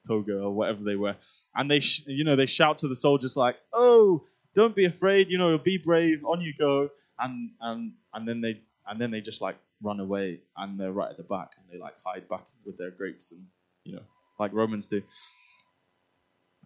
toga 0.07 0.41
or 0.41 0.53
whatever 0.53 0.85
they 0.85 0.97
wear, 0.97 1.17
and 1.55 1.71
they, 1.71 1.81
sh- 1.81 2.07
you 2.07 2.25
know, 2.25 2.35
they 2.37 2.47
shout 2.47 2.79
to 2.79 2.89
the 2.89 2.97
soldiers 2.97 3.37
like, 3.37 3.57
"Oh, 3.75 4.25
don't 4.55 4.75
be 4.75 4.85
afraid, 4.85 5.31
you 5.31 5.39
know, 5.39 5.57
be 5.59 5.79
brave, 5.79 6.25
on 6.25 6.41
you 6.41 6.55
go," 6.59 6.91
and 7.19 7.51
and 7.61 7.93
and 8.15 8.29
then 8.29 8.41
they 8.41 8.61
and 8.87 9.01
then 9.01 9.11
they 9.11 9.21
just 9.21 9.41
like 9.41 9.57
run 9.83 10.01
away 10.01 10.41
and 10.57 10.79
they're 10.79 10.93
right 10.93 11.11
at 11.11 11.17
the 11.17 11.23
back 11.23 11.51
and 11.59 11.67
they 11.71 11.83
like 11.83 11.95
hide 12.05 12.29
back 12.29 12.45
with 12.65 12.79
their 12.79 12.91
grapes 12.91 13.33
and 13.33 13.45
you 13.85 13.95
know 13.95 14.03
like 14.39 14.53
Romans 14.53 14.87
do. 14.87 15.03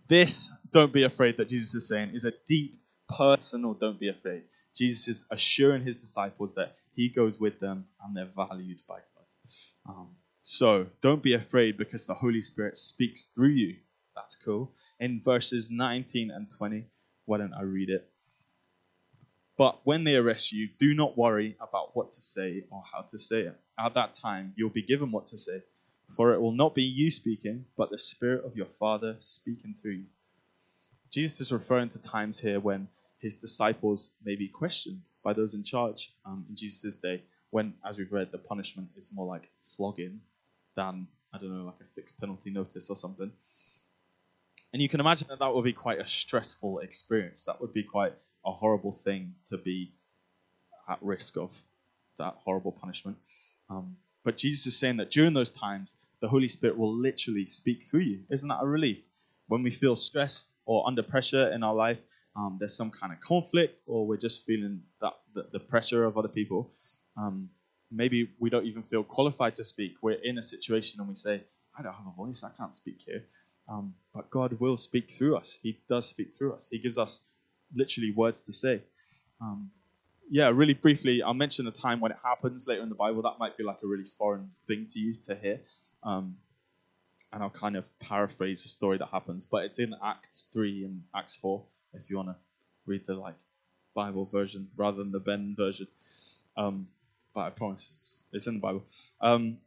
This 0.09 0.51
don't 0.73 0.93
be 0.93 1.03
afraid 1.03 1.39
that 1.39 1.49
Jesus 1.49 1.75
is 1.75 1.89
saying 1.89 2.11
is 2.15 2.25
a 2.25 2.33
deep 2.47 2.77
personal 3.09 3.75
don't 3.75 3.99
be 3.99 4.09
afraid. 4.09 4.43
Jesus 4.75 5.09
is 5.09 5.25
assuring 5.31 5.85
his 5.85 5.97
disciples 5.97 6.55
that 6.55 6.75
he 6.95 7.09
goes 7.09 7.41
with 7.41 7.61
them 7.61 7.87
and 8.05 8.17
they're 8.17 8.31
valued 8.37 8.83
by 8.87 8.97
God. 8.97 9.89
Um, 9.89 10.09
so 10.43 10.87
don't 11.01 11.23
be 11.23 11.35
afraid 11.35 11.77
because 11.77 12.07
the 12.07 12.15
Holy 12.15 12.43
Spirit 12.43 12.77
speaks 12.77 13.27
through 13.27 13.51
you. 13.51 13.77
That's 14.15 14.37
cool. 14.37 14.73
In 15.01 15.21
verses 15.23 15.71
19 15.71 16.31
and 16.31 16.51
20, 16.51 16.87
why 17.27 17.39
don't 17.39 17.55
I 17.55 17.63
read 17.63 17.91
it? 17.91 18.09
But 19.59 19.81
when 19.85 20.05
they 20.05 20.17
arrest 20.17 20.53
you, 20.53 20.69
do 20.79 20.95
not 20.95 21.17
worry 21.17 21.57
about 21.61 21.97
what 21.97 22.13
to 22.15 22.23
say 22.23 22.65
or 22.71 22.83
how 22.93 23.03
to 23.03 23.19
say 23.19 23.43
it. 23.43 23.61
At 23.79 23.95
that 23.95 24.13
time, 24.13 24.53
you'll 24.57 24.71
be 24.71 24.83
given 24.83 25.11
what 25.11 25.29
to 25.29 25.39
say, 25.39 25.63
for 26.15 26.33
it 26.35 26.41
will 26.41 26.53
not 26.53 26.75
be 26.75 26.83
you 26.83 27.11
speaking, 27.11 27.65
but 27.77 27.91
the 27.91 27.99
Spirit 27.99 28.45
of 28.45 28.57
your 28.57 28.67
Father 28.79 29.17
speaking 29.21 29.75
through 29.81 29.93
you. 29.93 30.07
Jesus 31.11 31.41
is 31.41 31.53
referring 31.53 31.89
to 31.91 32.01
times 32.01 32.39
here 32.39 32.61
when 32.61 32.89
his 33.19 33.37
disciples 33.37 34.11
may 34.25 34.37
be 34.37 34.49
questioned 34.49 35.03
by 35.25 35.33
those 35.33 35.55
in 35.55 35.65
charge 35.65 36.13
um, 36.27 36.45
in 36.49 36.57
Jesus' 36.57 36.97
day, 36.97 37.23
when, 37.51 37.75
as 37.85 37.97
we've 37.97 38.13
read, 38.13 38.31
the 38.33 38.39
punishment 38.39 38.89
is 38.97 39.13
more 39.13 39.27
like 39.27 39.49
flogging 39.65 40.21
than, 40.77 41.07
I 41.33 41.39
don't 41.39 41.57
know, 41.57 41.65
like 41.65 41.81
a 41.81 41.95
fixed 41.95 42.21
penalty 42.21 42.51
notice 42.51 42.91
or 42.91 42.97
something. 42.97 43.33
And 44.73 44.83
you 44.83 44.89
can 44.89 45.01
imagine 45.01 45.29
that 45.29 45.39
that 45.39 45.55
would 45.55 45.65
be 45.65 45.73
quite 45.73 46.01
a 46.01 46.07
stressful 46.07 46.81
experience. 46.81 47.45
That 47.47 47.61
would 47.61 47.73
be 47.73 47.83
quite 47.83 48.13
a 48.45 48.53
horrible 48.53 48.93
thing 48.93 49.35
to 49.49 49.57
be 49.57 49.93
at 50.89 50.99
risk 51.01 51.37
of, 51.37 51.59
that 52.19 52.35
horrible 52.45 52.73
punishment. 52.73 53.17
Um, 53.71 53.97
but 54.25 54.37
Jesus 54.37 54.67
is 54.67 54.79
saying 54.79 54.99
that 54.99 55.11
during 55.11 55.35
those 55.35 55.51
times, 55.51 55.97
the 56.21 56.29
Holy 56.29 56.49
Spirit 56.49 56.77
will 56.77 56.95
literally 56.95 57.49
speak 57.49 57.85
through 57.85 58.01
you. 58.01 58.21
Isn't 58.31 58.49
that 58.49 58.63
a 58.63 58.67
relief? 58.67 58.99
When 59.49 59.63
we 59.63 59.71
feel 59.71 59.97
stressed 59.97 60.53
or 60.65 60.87
under 60.87 61.03
pressure 61.03 61.53
in 61.53 61.63
our 61.63 61.75
life, 61.75 61.99
um, 62.37 62.57
there's 62.59 62.77
some 62.77 62.91
kind 62.91 63.13
of 63.13 63.21
conflict, 63.21 63.81
or 63.87 64.07
we're 64.07 64.17
just 64.19 64.45
feeling 64.45 64.83
that 65.01 65.15
the, 65.35 65.47
the 65.53 65.61
pressure 65.61 66.05
of 66.05 66.19
other 66.19 66.29
people. 66.29 66.71
Um, 67.17 67.49
maybe 67.91 68.31
we 68.39 68.51
don't 68.51 68.67
even 68.67 68.83
feel 68.83 69.03
qualified 69.03 69.55
to 69.55 69.65
speak. 69.65 69.95
We're 70.03 70.21
in 70.23 70.37
a 70.39 70.43
situation 70.43 71.01
and 71.01 71.09
we 71.09 71.15
say, 71.15 71.43
"I 71.79 71.83
don't 71.83 71.95
have 71.95 72.07
a 72.07 72.17
voice. 72.17 72.43
I 72.45 72.51
can't 72.51 72.75
speak 72.75 72.99
here." 73.07 73.25
Um, 73.69 73.95
but 74.15 74.31
God 74.31 74.55
will 74.61 74.77
speak 74.77 75.11
through 75.11 75.37
us. 75.37 75.59
He 75.63 75.79
does 75.89 76.09
speak 76.09 76.35
through 76.35 76.55
us. 76.55 76.69
He 76.71 76.79
gives 76.79 76.99
us 76.99 77.21
literally 77.75 78.13
words 78.13 78.43
to 78.43 78.53
say. 78.53 78.83
Um, 79.41 79.71
yeah, 80.31 80.51
really 80.51 80.75
briefly, 80.75 81.23
I'll 81.23 81.35
mention 81.35 81.67
a 81.67 81.71
time 81.71 82.01
when 82.01 82.13
it 82.13 82.19
happens 82.23 82.67
later 82.67 82.83
in 82.83 82.89
the 82.89 82.95
Bible. 82.95 83.23
That 83.23 83.39
might 83.39 83.57
be 83.57 83.65
like 83.65 83.79
a 83.83 83.87
really 83.87 84.05
foreign 84.05 84.51
thing 84.67 84.87
to 84.91 84.99
you 84.99 85.15
to 85.25 85.35
hear. 85.35 85.61
Um, 86.03 86.37
and 87.33 87.43
I'll 87.43 87.51
kind 87.51 87.77
of 87.77 87.85
paraphrase 87.99 88.63
the 88.63 88.69
story 88.69 88.99
that 88.99 89.09
happens, 89.09 89.47
but 89.47 89.65
it's 89.65 89.79
in 89.79 89.95
Acts 90.03 90.49
3 90.53 90.85
and 90.85 91.03
Acts 91.15 91.37
4 91.37 91.63
if 91.95 92.09
you 92.09 92.17
want 92.17 92.29
to 92.29 92.37
read 92.87 93.05
the 93.07 93.15
like 93.15 93.35
Bible 93.95 94.27
version 94.27 94.69
rather 94.77 94.99
than 94.99 95.13
the 95.13 95.21
Ben 95.21 95.55
version. 95.57 95.89
Um, 96.57 96.89
but 97.35 97.41
I 97.41 97.51
promise 97.51 97.83
it's, 97.91 98.23
it's 98.33 98.47
in 98.47 98.55
the 98.55 98.61
Bible. 98.61 98.85
Um, 99.21 99.59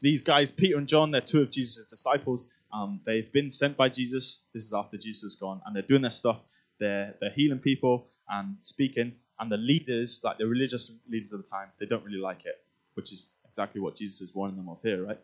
these 0.00 0.22
guys, 0.22 0.50
Peter 0.50 0.76
and 0.76 0.88
John, 0.88 1.10
they're 1.10 1.20
two 1.20 1.42
of 1.42 1.50
Jesus' 1.50 1.86
disciples. 1.86 2.50
Um, 2.72 3.00
they've 3.04 3.30
been 3.32 3.50
sent 3.50 3.76
by 3.76 3.88
Jesus. 3.88 4.44
This 4.52 4.64
is 4.64 4.72
after 4.72 4.96
Jesus 4.96 5.22
is 5.22 5.34
gone, 5.36 5.60
and 5.64 5.74
they're 5.74 5.82
doing 5.82 6.02
their 6.02 6.10
stuff. 6.10 6.40
They're 6.78 7.14
they're 7.20 7.30
healing 7.30 7.60
people 7.60 8.06
and 8.28 8.56
speaking. 8.60 9.14
And 9.38 9.52
the 9.52 9.56
leaders, 9.56 10.22
like 10.24 10.38
the 10.38 10.46
religious 10.46 10.90
leaders 11.08 11.32
of 11.32 11.42
the 11.42 11.48
time, 11.48 11.68
they 11.78 11.86
don't 11.86 12.04
really 12.04 12.18
like 12.18 12.46
it, 12.46 12.58
which 12.94 13.12
is 13.12 13.30
exactly 13.46 13.80
what 13.80 13.96
Jesus 13.96 14.20
is 14.20 14.34
warning 14.34 14.56
them 14.56 14.68
of 14.68 14.78
here, 14.82 15.04
right? 15.04 15.18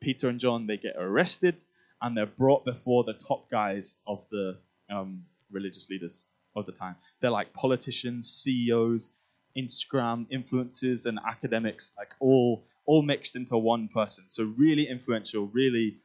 Peter 0.00 0.28
and 0.28 0.40
John, 0.40 0.66
they 0.66 0.78
get 0.78 0.96
arrested 0.98 1.62
and 2.00 2.16
they're 2.16 2.26
brought 2.26 2.64
before 2.64 3.04
the 3.04 3.12
top 3.12 3.50
guys 3.50 3.96
of 4.06 4.26
the 4.30 4.56
um, 4.90 5.24
religious 5.50 5.90
leaders 5.90 6.24
of 6.56 6.66
the 6.66 6.72
time. 6.72 6.96
They're 7.20 7.30
like 7.30 7.52
politicians, 7.52 8.30
CEOs, 8.30 9.12
Instagram 9.56 10.26
influencers, 10.30 11.06
and 11.06 11.18
academics, 11.26 11.92
like 11.98 12.10
all 12.18 12.64
all 12.86 13.02
mixed 13.02 13.36
into 13.36 13.56
one 13.56 13.88
person. 13.88 14.24
So 14.28 14.44
really 14.56 14.88
influential, 14.88 15.46
really 15.46 15.98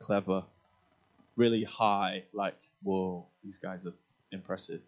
clever, 0.00 0.44
really 1.36 1.64
high. 1.64 2.24
Like 2.32 2.56
whoa, 2.82 3.26
these 3.44 3.58
guys 3.58 3.86
are 3.86 3.94
impressive. 4.32 4.80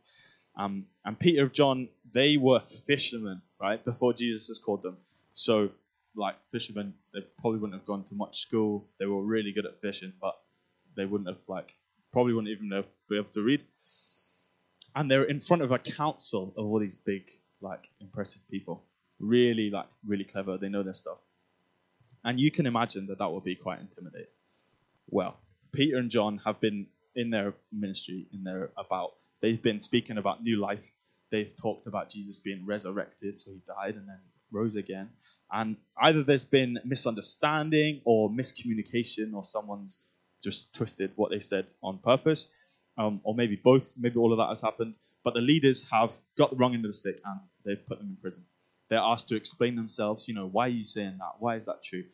Um, 0.57 0.87
and 1.05 1.19
Peter 1.19 1.45
and 1.45 1.53
John, 1.53 1.89
they 2.13 2.37
were 2.37 2.61
fishermen, 2.61 3.41
right? 3.61 3.83
Before 3.83 4.13
Jesus 4.13 4.49
has 4.49 4.59
called 4.59 4.83
them. 4.83 4.99
So, 5.33 5.71
like 6.15 6.37
fishermen, 6.51 6.95
they 7.15 7.21
probably 7.41 7.59
wouldn't 7.59 7.81
have 7.81 7.87
gone 7.87 8.05
to 8.05 8.15
much 8.15 8.39
school. 8.41 8.87
They 8.99 9.07
were 9.07 9.23
really 9.23 9.53
good 9.53 9.65
at 9.65 9.81
fishing, 9.81 10.13
but 10.21 10.39
they 10.95 11.07
wouldn't 11.07 11.29
have 11.29 11.49
like 11.49 11.75
probably 12.13 12.35
wouldn't 12.35 12.53
even 12.53 12.71
have, 12.73 12.87
be 13.09 13.17
able 13.17 13.31
to 13.31 13.41
read. 13.41 13.63
And 14.95 15.11
they're 15.11 15.25
in 15.25 15.41
front 15.41 15.63
of 15.63 15.73
a 15.73 15.79
council 15.79 16.53
of 16.57 16.67
all 16.67 16.79
these 16.79 16.95
big, 16.95 17.23
like 17.63 17.89
impressive 18.01 18.43
people, 18.51 18.85
really 19.23 19.71
like 19.71 19.87
really 20.07 20.25
clever. 20.25 20.59
They 20.59 20.69
know 20.69 20.83
their 20.83 20.95
stuff, 20.95 21.19
and 22.25 22.39
you 22.39 22.51
can 22.51 22.67
imagine 22.67 23.07
that 23.07 23.19
that 23.19 23.33
would 23.33 23.45
be 23.45 23.55
quite 23.55 23.81
intimidating. 23.81 24.27
Well, 25.09 25.39
Peter 25.73 25.97
and 25.97 26.11
John 26.11 26.39
have 26.45 26.61
been 26.61 26.87
in 27.15 27.31
their 27.31 27.55
ministry, 27.73 28.27
in 28.33 28.45
their 28.45 28.71
about 28.77 29.13
They've 29.43 29.61
been 29.61 29.81
speaking 29.81 30.19
about 30.19 30.43
new 30.43 30.57
life. 30.57 30.91
they've 31.31 31.57
talked 31.57 31.87
about 31.87 32.11
Jesus 32.11 32.41
being 32.41 32.67
resurrected, 32.67 33.39
so 33.39 33.51
he 33.51 33.61
died 33.67 33.97
and 33.97 34.07
then 34.07 34.21
rose 34.53 34.77
again. 34.77 35.09
And 35.51 35.77
either 35.99 36.23
there's 36.23 36.45
been 36.45 36.79
misunderstanding 36.85 38.03
or 38.05 38.31
miscommunication, 38.31 39.35
or 39.35 39.43
someone's 39.43 40.05
just 40.43 40.75
twisted 40.75 41.13
what 41.17 41.31
they 41.31 41.41
said 41.41 41.73
on 41.83 41.99
purpose, 41.99 42.49
um, 42.99 43.21
or 43.25 43.35
maybe 43.35 43.57
both. 43.57 43.95
Maybe 43.99 44.19
all 44.19 44.33
of 44.33 44.39
that 44.39 44.51
has 44.51 44.61
happened. 44.61 44.99
But 45.25 45.35
the 45.35 45.41
leaders 45.41 45.85
have 45.91 46.13
got 46.37 46.51
the 46.51 46.57
wrong 46.57 46.75
end 46.75 46.85
of 46.85 46.91
the 46.91 46.97
stick 46.97 47.21
and 47.25 47.41
they've 47.65 47.87
put 47.87 47.99
them 47.99 48.11
in 48.11 48.17
prison. 48.17 48.45
They're 48.93 49.01
asked 49.01 49.29
to 49.29 49.37
explain 49.37 49.75
themselves. 49.75 50.29
You 50.29 50.35
know, 50.35 50.47
why 50.47 50.67
are 50.67 50.69
you 50.69 50.85
saying 50.85 51.17
that? 51.19 51.37
Why 51.39 51.57
is 51.57 51.65
that 51.65 51.83
true? 51.83 52.05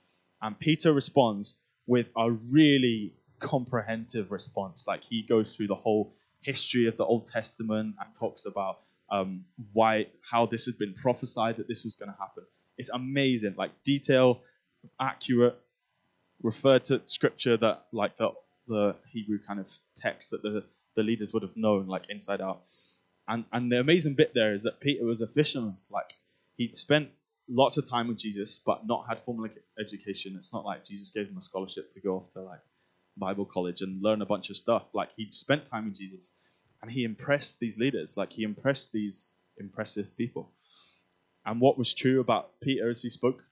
And 0.40 0.56
Peter 0.56 0.92
responds 0.92 1.56
with 1.88 2.08
a 2.16 2.30
really 2.30 3.14
comprehensive 3.40 4.30
response. 4.30 4.86
Like 4.86 5.02
he 5.02 5.22
goes 5.22 5.56
through 5.56 5.66
the 5.66 5.74
whole 5.74 6.14
history 6.40 6.86
of 6.86 6.96
the 6.96 7.04
Old 7.04 7.26
Testament 7.26 7.96
and 7.98 8.14
talks 8.14 8.46
about 8.46 8.78
um, 9.10 9.44
why, 9.72 10.06
how 10.22 10.46
this 10.46 10.66
had 10.66 10.78
been 10.78 10.94
prophesied 10.94 11.56
that 11.56 11.66
this 11.66 11.82
was 11.82 11.96
going 11.96 12.12
to 12.12 12.16
happen. 12.16 12.44
It's 12.76 12.90
amazing, 12.90 13.56
like 13.58 13.72
detail, 13.82 14.42
accurate, 15.00 15.58
refer 16.44 16.78
to 16.78 17.02
scripture 17.06 17.56
that 17.56 17.86
like 17.92 18.16
the 18.18 18.30
the 18.68 18.94
Hebrew 19.10 19.40
kind 19.44 19.58
of 19.58 19.68
text 19.96 20.30
that 20.30 20.42
the 20.42 20.62
the 20.94 21.02
leaders 21.02 21.32
would 21.34 21.42
have 21.42 21.56
known 21.56 21.88
like 21.88 22.04
inside 22.08 22.40
out. 22.40 22.60
And 23.26 23.46
and 23.50 23.72
the 23.72 23.80
amazing 23.80 24.14
bit 24.14 24.32
there 24.32 24.52
is 24.52 24.62
that 24.62 24.78
Peter 24.78 25.04
was 25.04 25.22
a 25.22 25.26
fisherman. 25.26 25.78
Like 25.90 26.14
he'd 26.58 26.74
spent 26.74 27.08
lots 27.48 27.78
of 27.78 27.88
time 27.88 28.08
with 28.08 28.18
Jesus, 28.18 28.60
but 28.64 28.86
not 28.86 29.06
had 29.08 29.20
formal 29.24 29.48
education. 29.80 30.34
It's 30.36 30.52
not 30.52 30.66
like 30.66 30.84
Jesus 30.84 31.10
gave 31.10 31.28
him 31.28 31.38
a 31.38 31.40
scholarship 31.40 31.90
to 31.94 32.00
go 32.00 32.16
off 32.16 32.32
to 32.34 32.42
like 32.42 32.60
Bible 33.16 33.46
college 33.46 33.80
and 33.80 34.02
learn 34.02 34.20
a 34.20 34.26
bunch 34.26 34.50
of 34.50 34.56
stuff. 34.56 34.84
Like 34.92 35.08
he'd 35.16 35.32
spent 35.32 35.66
time 35.66 35.86
with 35.86 35.96
Jesus, 35.96 36.34
and 36.82 36.90
he 36.90 37.04
impressed 37.04 37.58
these 37.58 37.78
leaders. 37.78 38.16
Like 38.18 38.32
he 38.32 38.42
impressed 38.42 38.92
these 38.92 39.28
impressive 39.58 40.14
people. 40.16 40.52
And 41.46 41.60
what 41.60 41.78
was 41.78 41.94
true 41.94 42.20
about 42.20 42.60
Peter 42.60 42.90
as 42.90 43.02
he 43.02 43.08
spoke 43.08 43.42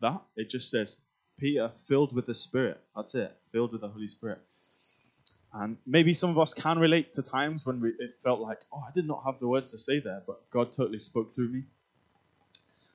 that? 0.00 0.20
It 0.36 0.50
just 0.50 0.70
says 0.70 0.98
Peter 1.38 1.70
filled 1.86 2.14
with 2.14 2.26
the 2.26 2.34
Spirit. 2.34 2.80
That's 2.96 3.14
it, 3.14 3.32
filled 3.52 3.72
with 3.72 3.82
the 3.82 3.88
Holy 3.88 4.08
Spirit. 4.08 4.40
And 5.52 5.76
maybe 5.86 6.14
some 6.14 6.30
of 6.30 6.38
us 6.38 6.52
can 6.52 6.80
relate 6.80 7.14
to 7.14 7.22
times 7.22 7.64
when 7.64 7.80
we, 7.80 7.90
it 7.90 8.16
felt 8.24 8.40
like, 8.40 8.58
oh, 8.72 8.82
I 8.88 8.90
did 8.92 9.06
not 9.06 9.22
have 9.24 9.38
the 9.38 9.46
words 9.46 9.70
to 9.70 9.78
say 9.78 10.00
there, 10.00 10.22
but 10.26 10.50
God 10.50 10.72
totally 10.72 10.98
spoke 10.98 11.30
through 11.32 11.50
me. 11.50 11.62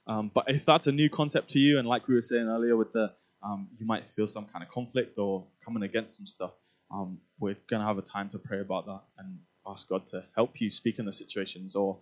Um, 0.10 0.32
but 0.34 0.50
if 0.50 0.66
that's 0.66 0.88
a 0.88 0.92
new 0.92 1.10
concept 1.10 1.52
to 1.52 1.60
you, 1.60 1.78
and 1.78 1.88
like 1.88 2.08
we 2.08 2.16
were 2.16 2.22
saying 2.22 2.48
earlier, 2.48 2.76
with 2.76 2.92
the 2.94 3.14
um, 3.44 3.70
you 3.80 3.86
might 3.86 4.06
feel 4.08 4.28
some 4.28 4.46
kind 4.46 4.64
of 4.64 4.70
conflict 4.70 5.18
or 5.18 5.46
coming 5.64 5.84
against 5.84 6.18
some 6.18 6.26
stuff, 6.26 6.52
um, 6.92 7.20
we're 7.40 7.56
going 7.70 7.82
to 7.82 7.88
have 7.88 8.00
a 8.00 8.02
time 8.02 8.30
to 8.30 8.40
pray 8.40 8.60
about 8.60 8.88
that 8.88 9.02
and 9.20 9.40
ask 9.68 9.88
God 9.88 10.08
to 10.08 10.26
help 10.36 10.60
you 10.60 10.70
speak 10.72 11.00
in 11.00 11.06
the 11.06 11.14
situations. 11.14 11.76
Or 11.76 12.00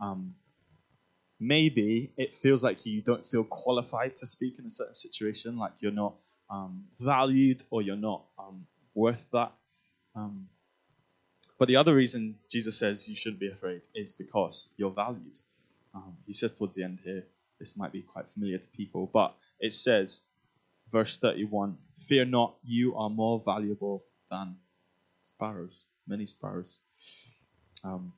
um, 0.00 0.34
maybe 1.38 2.12
it 2.16 2.34
feels 2.34 2.64
like 2.64 2.86
you 2.86 3.02
don't 3.02 3.26
feel 3.26 3.44
qualified 3.44 4.16
to 4.16 4.26
speak 4.26 4.58
in 4.58 4.66
a 4.66 4.70
certain 4.70 4.94
situation, 4.94 5.58
like 5.58 5.72
you're 5.80 5.92
not 5.92 6.14
um, 6.50 6.84
valued 6.98 7.62
or 7.70 7.82
you're 7.82 7.96
not 7.96 8.24
um, 8.38 8.66
worth 8.94 9.26
that. 9.32 9.52
But 11.58 11.68
the 11.68 11.76
other 11.76 11.94
reason 11.94 12.36
Jesus 12.50 12.78
says 12.78 13.06
you 13.06 13.14
shouldn't 13.14 13.38
be 13.40 13.50
afraid 13.50 13.82
is 13.94 14.12
because 14.12 14.70
you're 14.78 14.90
valued. 14.90 15.36
He 16.26 16.32
says 16.32 16.54
towards 16.54 16.74
the 16.74 16.84
end 16.84 17.00
here, 17.04 17.26
this 17.60 17.76
might 17.76 17.92
be 17.92 18.02
quite 18.02 18.28
familiar 18.32 18.58
to 18.58 18.66
people, 18.68 19.08
but 19.12 19.34
it 19.60 19.72
says, 19.72 20.22
verse 20.90 21.18
31, 21.18 21.76
Fear 22.08 22.24
not, 22.24 22.56
you 22.64 22.96
are 22.96 23.10
more 23.10 23.42
valuable 23.44 24.02
than 24.30 24.56
sparrows, 25.22 25.84
many 26.08 26.26
sparrows. 26.26 26.80
Um, 27.84 28.12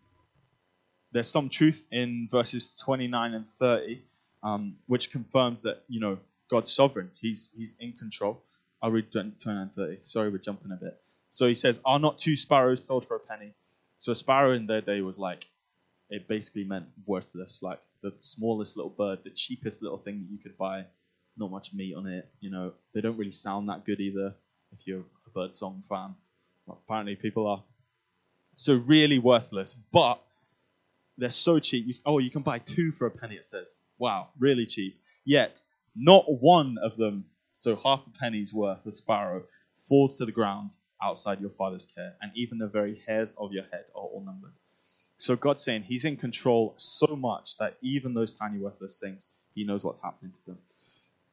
there's 1.10 1.28
some 1.28 1.48
truth 1.48 1.84
in 1.90 2.28
verses 2.30 2.76
29 2.76 3.34
and 3.34 3.44
30, 3.58 4.02
um, 4.42 4.76
which 4.86 5.10
confirms 5.10 5.62
that, 5.62 5.82
you 5.88 6.00
know, 6.00 6.18
God's 6.48 6.72
sovereign. 6.72 7.10
He's, 7.20 7.50
he's 7.56 7.74
in 7.80 7.92
control. 7.92 8.42
I'll 8.80 8.90
read 8.90 9.10
29 9.12 9.56
and 9.56 9.74
30. 9.74 9.98
Sorry, 10.04 10.30
we're 10.30 10.38
jumping 10.38 10.72
a 10.72 10.76
bit. 10.76 10.98
So 11.30 11.48
he 11.48 11.54
says, 11.54 11.80
Are 11.84 11.98
not 11.98 12.18
two 12.18 12.36
sparrows 12.36 12.82
sold 12.84 13.06
for 13.06 13.16
a 13.16 13.20
penny? 13.20 13.52
So 13.98 14.12
a 14.12 14.14
sparrow 14.14 14.52
in 14.52 14.66
their 14.66 14.80
day 14.80 15.00
was 15.00 15.18
like, 15.18 15.46
it 16.10 16.28
basically 16.28 16.64
meant 16.64 16.86
worthless, 17.06 17.62
like 17.62 17.80
the 18.02 18.12
smallest 18.20 18.76
little 18.76 18.90
bird, 18.90 19.20
the 19.24 19.30
cheapest 19.30 19.82
little 19.82 19.98
thing 19.98 20.20
that 20.22 20.32
you 20.32 20.38
could 20.38 20.58
buy, 20.58 20.84
not 21.36 21.50
much 21.50 21.72
meat 21.72 21.94
on 21.94 22.06
it. 22.06 22.28
You 22.40 22.50
know, 22.50 22.72
they 22.94 23.00
don't 23.00 23.16
really 23.16 23.32
sound 23.32 23.68
that 23.68 23.84
good 23.84 24.00
either 24.00 24.34
if 24.72 24.86
you're 24.86 25.04
a 25.26 25.30
bird 25.34 25.54
song 25.54 25.82
fan. 25.88 26.14
Apparently 26.68 27.16
people 27.16 27.46
are. 27.46 27.62
So 28.56 28.74
really 28.74 29.18
worthless, 29.18 29.74
but 29.74 30.20
they're 31.16 31.30
so 31.30 31.58
cheap. 31.58 31.86
You, 31.86 31.94
oh, 32.04 32.18
you 32.18 32.30
can 32.30 32.42
buy 32.42 32.58
two 32.58 32.92
for 32.92 33.06
a 33.06 33.10
penny, 33.10 33.36
it 33.36 33.44
says. 33.44 33.80
Wow, 33.98 34.28
really 34.38 34.66
cheap. 34.66 35.00
Yet, 35.24 35.60
not 35.94 36.24
one 36.28 36.78
of 36.82 36.96
them, 36.96 37.26
so 37.54 37.76
half 37.76 38.02
a 38.06 38.18
penny's 38.18 38.52
worth 38.52 38.84
of 38.84 38.94
sparrow, 38.94 39.44
falls 39.88 40.16
to 40.16 40.26
the 40.26 40.32
ground 40.32 40.72
outside 41.02 41.40
your 41.40 41.50
father's 41.50 41.86
care, 41.86 42.14
and 42.20 42.32
even 42.34 42.58
the 42.58 42.68
very 42.68 43.02
hairs 43.06 43.34
of 43.38 43.52
your 43.52 43.64
head 43.64 43.84
are 43.94 44.02
all 44.02 44.22
numbered. 44.24 44.52
So 45.22 45.36
God's 45.36 45.62
saying 45.62 45.84
He's 45.84 46.04
in 46.04 46.16
control 46.16 46.74
so 46.78 47.14
much 47.14 47.56
that 47.58 47.76
even 47.80 48.12
those 48.12 48.32
tiny 48.32 48.58
worthless 48.58 48.96
things, 48.96 49.28
He 49.54 49.62
knows 49.62 49.84
what's 49.84 50.02
happening 50.02 50.32
to 50.32 50.46
them. 50.46 50.58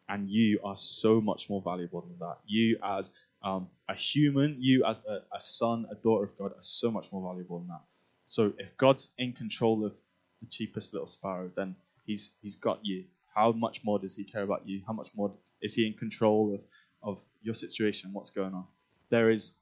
And 0.08 0.30
you 0.30 0.60
are 0.64 0.76
so 0.76 1.20
much 1.20 1.50
more 1.50 1.60
valuable 1.62 2.02
than 2.02 2.20
that. 2.20 2.38
You, 2.46 2.78
as 2.84 3.12
um, 3.42 3.68
a 3.88 3.96
human, 3.96 4.58
you, 4.60 4.86
as 4.86 5.04
a, 5.06 5.24
a 5.36 5.42
son, 5.42 5.88
a 5.92 5.96
daughter 5.96 6.26
of 6.26 6.38
God, 6.38 6.52
are 6.52 6.62
so 6.62 6.92
much 6.92 7.08
more 7.12 7.34
valuable 7.34 7.58
than 7.58 7.70
that. 7.70 7.82
So 8.28 8.54
if 8.60 8.78
God's 8.78 9.10
in 9.18 9.34
control 9.34 9.84
of 9.84 9.94
the 10.42 10.48
cheapest 10.48 10.94
little 10.94 11.08
sparrow, 11.08 11.50
then 11.56 11.76
He's 12.06 12.34
He's 12.44 12.58
got 12.58 12.80
you. 12.84 13.06
How 13.34 13.52
much 13.52 13.84
more 13.84 13.98
does 13.98 14.16
He 14.16 14.24
care 14.24 14.44
about 14.44 14.68
you? 14.68 14.82
How 14.86 14.94
much 14.94 15.10
more 15.16 15.32
is 15.64 15.74
He 15.74 15.88
in 15.88 15.94
control 15.94 16.54
of, 16.54 16.62
of 17.02 17.24
your 17.42 17.56
situation? 17.56 18.12
What's 18.14 18.30
going 18.30 18.54
on? 18.54 18.66
there 19.10 19.30
is 19.30 19.56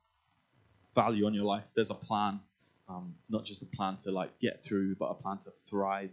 value 0.96 1.26
on 1.26 1.34
your 1.34 1.46
life. 1.46 1.64
There's 1.76 1.90
a 1.90 1.96
plan, 1.96 2.40
um, 2.90 3.16
not 3.30 3.46
just 3.46 3.62
a 3.62 3.66
plan 3.66 3.98
to 3.98 4.12
like 4.12 4.40
get 4.40 4.64
through, 4.64 4.96
but 4.96 5.06
a 5.06 5.14
plan 5.14 5.38
to 5.40 5.52
thrive. 5.70 6.12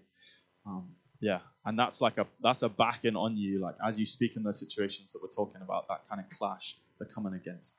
Um, 0.66 0.88
yeah, 1.20 1.40
and 1.64 1.78
that's 1.78 2.00
like 2.00 2.18
a 2.18 2.26
that's 2.42 2.62
a 2.62 2.68
backing 2.68 3.16
on 3.16 3.36
you, 3.36 3.60
like 3.60 3.76
as 3.84 3.98
you 3.98 4.06
speak 4.06 4.36
in 4.36 4.42
those 4.42 4.58
situations 4.58 5.12
that 5.12 5.22
we're 5.22 5.28
talking 5.28 5.62
about, 5.62 5.88
that 5.88 6.08
kind 6.08 6.20
of 6.20 6.28
clash 6.36 6.76
they're 6.98 7.08
coming 7.08 7.34
against. 7.34 7.74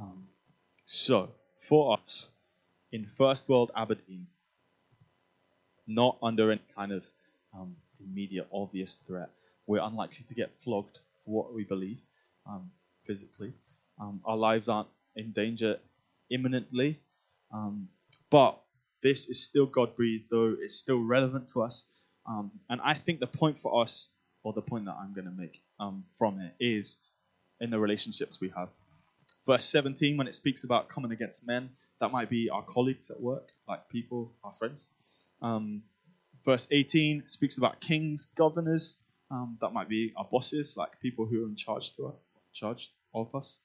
Um, 0.00 0.24
so 0.84 1.30
for 1.68 1.98
us 1.98 2.30
in 2.92 3.06
first 3.06 3.48
world 3.48 3.70
Aberdeen, 3.76 4.26
not 5.86 6.18
under 6.22 6.50
any 6.50 6.60
kind 6.74 6.92
of 6.92 7.06
um, 7.54 7.76
immediate 8.00 8.48
obvious 8.52 8.98
threat, 8.98 9.30
we're 9.66 9.82
unlikely 9.82 10.24
to 10.26 10.34
get 10.34 10.50
flogged 10.60 10.98
for 11.24 11.34
what 11.34 11.54
we 11.54 11.64
believe 11.64 12.00
um, 12.46 12.70
physically. 13.06 13.52
Um, 14.00 14.20
our 14.24 14.36
lives 14.36 14.68
aren't 14.68 14.88
in 15.16 15.30
danger 15.30 15.78
imminently, 16.30 17.00
um, 17.52 17.88
but 18.34 18.60
this 19.00 19.28
is 19.28 19.44
still 19.44 19.64
God 19.64 19.94
breathed, 19.94 20.24
though 20.28 20.56
it's 20.60 20.74
still 20.74 20.98
relevant 20.98 21.50
to 21.50 21.62
us. 21.62 21.86
Um, 22.26 22.50
and 22.68 22.80
I 22.82 22.94
think 22.94 23.20
the 23.20 23.28
point 23.28 23.58
for 23.58 23.80
us, 23.80 24.08
or 24.42 24.52
the 24.52 24.60
point 24.60 24.86
that 24.86 24.96
I'm 25.00 25.14
going 25.14 25.26
to 25.26 25.30
make 25.30 25.62
um, 25.78 26.02
from 26.18 26.40
it, 26.40 26.52
is 26.58 26.96
in 27.60 27.70
the 27.70 27.78
relationships 27.78 28.40
we 28.40 28.48
have. 28.56 28.70
Verse 29.46 29.64
17, 29.66 30.16
when 30.16 30.26
it 30.26 30.34
speaks 30.34 30.64
about 30.64 30.88
coming 30.88 31.12
against 31.12 31.46
men, 31.46 31.70
that 32.00 32.10
might 32.10 32.28
be 32.28 32.50
our 32.50 32.62
colleagues 32.62 33.08
at 33.08 33.20
work, 33.20 33.50
like 33.68 33.88
people, 33.88 34.32
our 34.42 34.52
friends. 34.52 34.88
Um, 35.40 35.84
verse 36.44 36.66
18 36.72 37.28
speaks 37.28 37.56
about 37.56 37.80
kings, 37.80 38.24
governors. 38.24 38.96
Um, 39.30 39.58
that 39.60 39.72
might 39.72 39.88
be 39.88 40.12
our 40.16 40.26
bosses, 40.28 40.76
like 40.76 40.98
people 40.98 41.24
who 41.24 41.44
are 41.44 41.48
in 41.48 41.54
charge 41.54 41.94
to 41.98 42.08
us, 42.08 42.14
charged 42.52 42.90
of 43.14 43.32
us. 43.32 43.60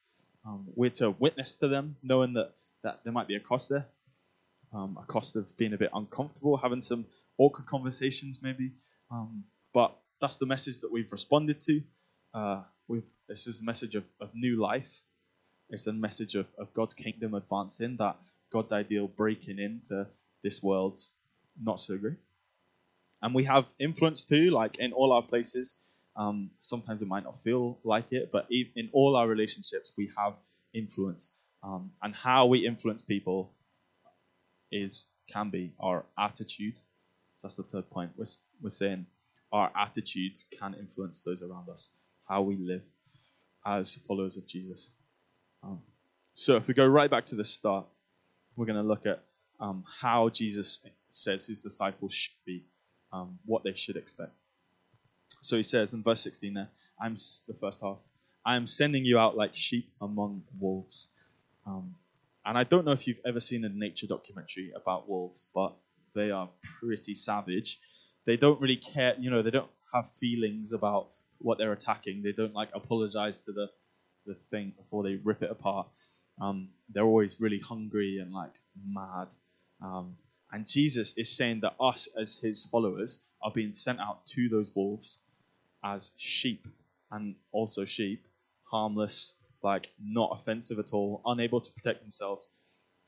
Um, 0.45 0.67
we're 0.75 0.91
to 0.91 1.10
witness 1.10 1.55
to 1.55 1.67
them, 1.69 1.95
knowing 2.03 2.34
that, 2.34 2.53
that 2.84 2.99
there 3.03 3.12
might 3.12 3.27
be 3.27 3.36
a 3.36 3.39
cost 3.39 3.69
there, 3.69 3.88
um, 4.73 4.97
a 5.01 5.05
cost 5.05 5.36
of 5.36 5.55
being 5.58 5.73
a 5.73 5.77
bit 5.77 5.89
uncomfortable, 5.93 6.58
having 6.58 6.82
some 6.82 7.05
awkward 7.38 7.65
conversations 7.65 8.39
maybe. 8.41 8.71
Um, 9.12 9.43
but 9.73 9.95
that's 10.21 10.38
the 10.38 10.45
message 10.45 10.82
that 10.82 10.91
we've 10.91 11.12
responded 11.12 11.62
to. 11.62 11.82
Uh, 12.34 12.63
we've, 12.88 13.03
this 13.27 13.47
is 13.47 13.62
a 13.62 13.65
message 13.65 13.95
of, 13.95 14.03
of 14.19 14.29
new 14.34 14.60
life. 14.60 14.89
It's 15.69 15.88
a 15.88 15.93
message 15.93 16.36
of, 16.36 16.47
of 16.58 16.73
God's 16.73 16.93
kingdom 16.93 17.34
advancing, 17.34 17.97
that 17.97 18.17
God's 18.51 18.71
ideal 18.71 19.08
breaking 19.08 19.60
into 19.60 20.08
this 20.43 20.62
world's 20.63 21.13
not 21.62 21.79
so 21.79 21.97
great. 21.97 22.17
And 23.21 23.36
we 23.36 23.43
have 23.43 23.67
influence 23.79 24.25
too, 24.25 24.49
like 24.49 24.77
in 24.79 24.93
all 24.93 25.12
our 25.12 25.21
places. 25.21 25.75
Um, 26.15 26.51
sometimes 26.62 27.01
it 27.01 27.08
might 27.08 27.23
not 27.23 27.41
feel 27.43 27.79
like 27.84 28.12
it, 28.12 28.29
but 28.32 28.47
in 28.49 28.89
all 28.93 29.15
our 29.15 29.27
relationships, 29.27 29.93
we 29.97 30.10
have 30.17 30.34
influence. 30.73 31.32
Um, 31.62 31.91
and 32.01 32.15
how 32.15 32.45
we 32.45 32.65
influence 32.65 33.01
people 33.01 33.51
is 34.71 35.08
can 35.32 35.49
be 35.49 35.73
our 35.79 36.05
attitude. 36.17 36.75
So 37.36 37.47
that's 37.47 37.55
the 37.55 37.63
third 37.63 37.89
point. 37.89 38.12
We're, 38.17 38.25
we're 38.62 38.69
saying 38.69 39.05
our 39.51 39.71
attitude 39.75 40.34
can 40.60 40.73
influence 40.73 41.21
those 41.21 41.41
around 41.43 41.69
us, 41.69 41.89
how 42.27 42.41
we 42.41 42.55
live 42.58 42.82
as 43.65 43.95
followers 44.08 44.38
of 44.38 44.47
Jesus. 44.47 44.91
Um, 45.63 45.82
so 46.36 46.55
if 46.55 46.67
we 46.67 46.73
go 46.73 46.88
right 46.88 47.10
back 47.10 47.25
to 47.27 47.36
the 47.36 47.45
start, 47.45 47.86
we're 48.55 48.65
going 48.65 48.82
to 48.82 48.88
look 48.88 49.05
at 49.05 49.23
um, 49.60 49.84
how 50.01 50.29
Jesus 50.29 50.79
says 51.10 51.47
his 51.47 51.60
disciples 51.62 52.13
should 52.13 52.36
be, 52.45 52.65
um, 53.12 53.39
what 53.45 53.63
they 53.63 53.73
should 53.73 53.97
expect. 53.97 54.32
So 55.41 55.58
he 55.58 55.63
says 55.63 55.93
in 55.93 56.03
verse 56.03 56.21
16 56.21 56.53
there, 56.53 56.69
I'm 57.01 57.15
the 57.15 57.55
first 57.60 57.82
half. 57.82 57.97
I 58.45 58.55
am 58.55 58.67
sending 58.67 59.05
you 59.05 59.17
out 59.17 59.38
like 59.38 59.55
sheep 59.55 59.91
among 60.01 60.43
wolves. 60.60 61.08
Um, 61.65 61.95
and 62.50 62.58
I 62.58 62.64
don't 62.64 62.84
know 62.84 62.94
if 62.94 63.08
you've 63.08 63.22
ever 63.28 63.40
seen 63.40 63.64
a 63.64 63.70
nature 63.70 64.08
documentary 64.08 64.72
about 64.76 65.08
wolves, 65.08 65.46
but 65.54 65.76
they 66.16 66.32
are 66.32 66.50
pretty 66.80 67.14
savage. 67.14 67.80
They 68.26 68.38
don't 68.38 68.60
really 68.60 68.76
care, 68.76 69.14
you 69.20 69.30
know, 69.30 69.44
they 69.44 69.52
don't 69.52 69.70
have 69.94 70.10
feelings 70.20 70.74
about 70.74 71.10
what 71.38 71.60
they're 71.60 71.74
attacking. 71.74 72.24
They 72.24 72.32
don't 72.32 72.56
like 72.56 72.70
apologize 72.74 73.42
to 73.42 73.52
the 73.52 73.68
the 74.26 74.34
thing 74.34 74.74
before 74.76 75.04
they 75.04 75.18
rip 75.24 75.44
it 75.44 75.52
apart. 75.52 75.90
Um, 76.42 76.70
they're 76.92 77.04
always 77.04 77.40
really 77.40 77.60
hungry 77.60 78.18
and 78.20 78.34
like 78.34 78.56
mad. 78.84 79.28
Um, 79.80 80.16
and 80.52 80.66
Jesus 80.66 81.14
is 81.18 81.30
saying 81.30 81.60
that 81.60 81.76
us 81.80 82.08
as 82.20 82.40
his 82.40 82.66
followers 82.66 83.24
are 83.44 83.52
being 83.52 83.74
sent 83.74 84.00
out 84.00 84.26
to 84.34 84.50
those 84.50 84.72
wolves 84.76 85.20
as 85.84 86.10
sheep 86.18 86.68
and 87.12 87.36
also 87.52 87.86
sheep, 87.86 88.26
harmless, 88.64 89.36
like 89.63 89.89
not 90.02 90.38
offensive 90.39 90.80
at 90.80 90.93
all, 90.93 91.22
unable 91.26 91.62
to 91.62 91.72
protect 91.72 92.02
themselves. 92.02 92.50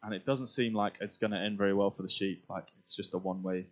And 0.04 0.14
it 0.14 0.26
doesn't 0.26 0.48
seem 0.48 0.74
like 0.74 0.98
it's 1.00 1.18
going 1.18 1.32
to 1.32 1.38
end 1.38 1.58
very 1.58 1.74
well 1.74 1.92
for 1.92 2.02
the 2.02 2.10
sheep. 2.10 2.46
Like 2.50 2.68
it's 2.80 2.96
just 2.96 3.14
a 3.14 3.18
one 3.18 3.44
way 3.44 3.68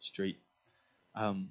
street. 0.00 0.38
Um, 1.14 1.50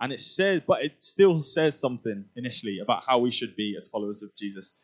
and 0.00 0.12
it 0.12 0.20
says, 0.20 0.62
but 0.66 0.82
it 0.82 0.92
still 1.00 1.42
says 1.42 1.78
something 1.78 2.24
initially 2.36 2.78
about 2.78 3.04
how 3.06 3.18
we 3.18 3.30
should 3.30 3.56
be 3.56 3.76
as 3.78 3.88
followers 3.88 4.22
of 4.22 4.34
Jesus. 4.36 4.74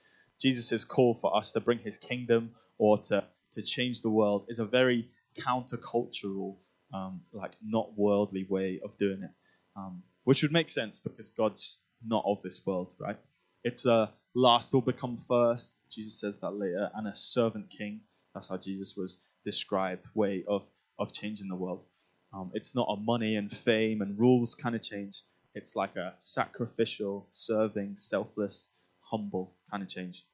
Jesus' 0.41 0.85
call 0.85 1.15
for 1.21 1.37
us 1.37 1.53
to 1.53 1.61
bring 1.61 1.79
his 1.79 1.99
kingdom 1.99 2.51
or 2.79 2.99
to, 2.99 3.25
to 3.53 3.63
change 3.63 4.03
the 4.03 4.11
world 4.11 4.47
is 4.49 4.59
a 4.59 4.65
very 4.65 5.09
countercultural, 5.39 6.57
um, 6.93 7.23
like 7.33 7.53
not 7.65 7.97
worldly 7.97 8.45
way 8.49 8.81
of 8.85 8.99
doing 8.99 9.23
it, 9.23 9.31
um, 9.77 10.03
which 10.25 10.43
would 10.43 10.53
make 10.53 10.69
sense 10.69 10.99
because 10.99 11.29
God's 11.29 11.79
not 12.05 12.25
of 12.27 12.43
this 12.43 12.67
world, 12.67 12.89
right? 12.99 13.17
It's 13.63 13.87
a 13.87 14.11
last 14.35 14.73
will 14.73 14.81
become 14.81 15.19
first. 15.29 15.77
Jesus 15.91 16.21
says 16.21 16.41
that 16.41 16.51
later, 16.51 16.91
and 16.95 17.07
a 17.07 17.15
servant 17.15 17.71
king. 17.71 18.01
That's 18.35 18.49
how 18.49 18.57
Jesus 18.57 18.97
was 18.97 19.19
described, 19.45 20.07
way 20.15 20.45
of, 20.49 20.63
of 20.99 21.13
changing 21.13 21.49
the 21.49 21.57
world. 21.57 21.87
Um, 22.33 22.51
it's 22.55 22.75
not 22.75 22.89
a 22.91 22.97
money 22.97 23.37
and 23.37 23.51
fame 23.51 24.03
and 24.03 24.19
rules 24.19 24.55
kind 24.57 24.75
of 24.75 24.83
change. 24.83 25.23
It's 25.55 25.77
like 25.77 25.95
a 25.95 26.15
sacrificial, 26.19 27.29
serving, 27.31 27.95
selfless, 27.99 28.69
humble 29.01 29.55
kind 29.71 29.85
of 29.85 29.89
change. 29.89 30.25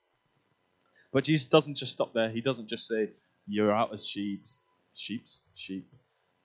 But 1.13 1.25
Jesus 1.25 1.49
doesn't 1.49 1.75
just 1.75 1.93
stop 1.93 2.15
there. 2.15 2.31
He 2.31 2.41
doesn't 2.41 2.69
just 2.69 2.87
say, 2.87 3.11
You're 3.47 3.73
out 3.73 3.93
as 3.93 4.07
sheeps, 4.07 4.61
sheeps, 4.95 5.43
sheep, 5.55 5.93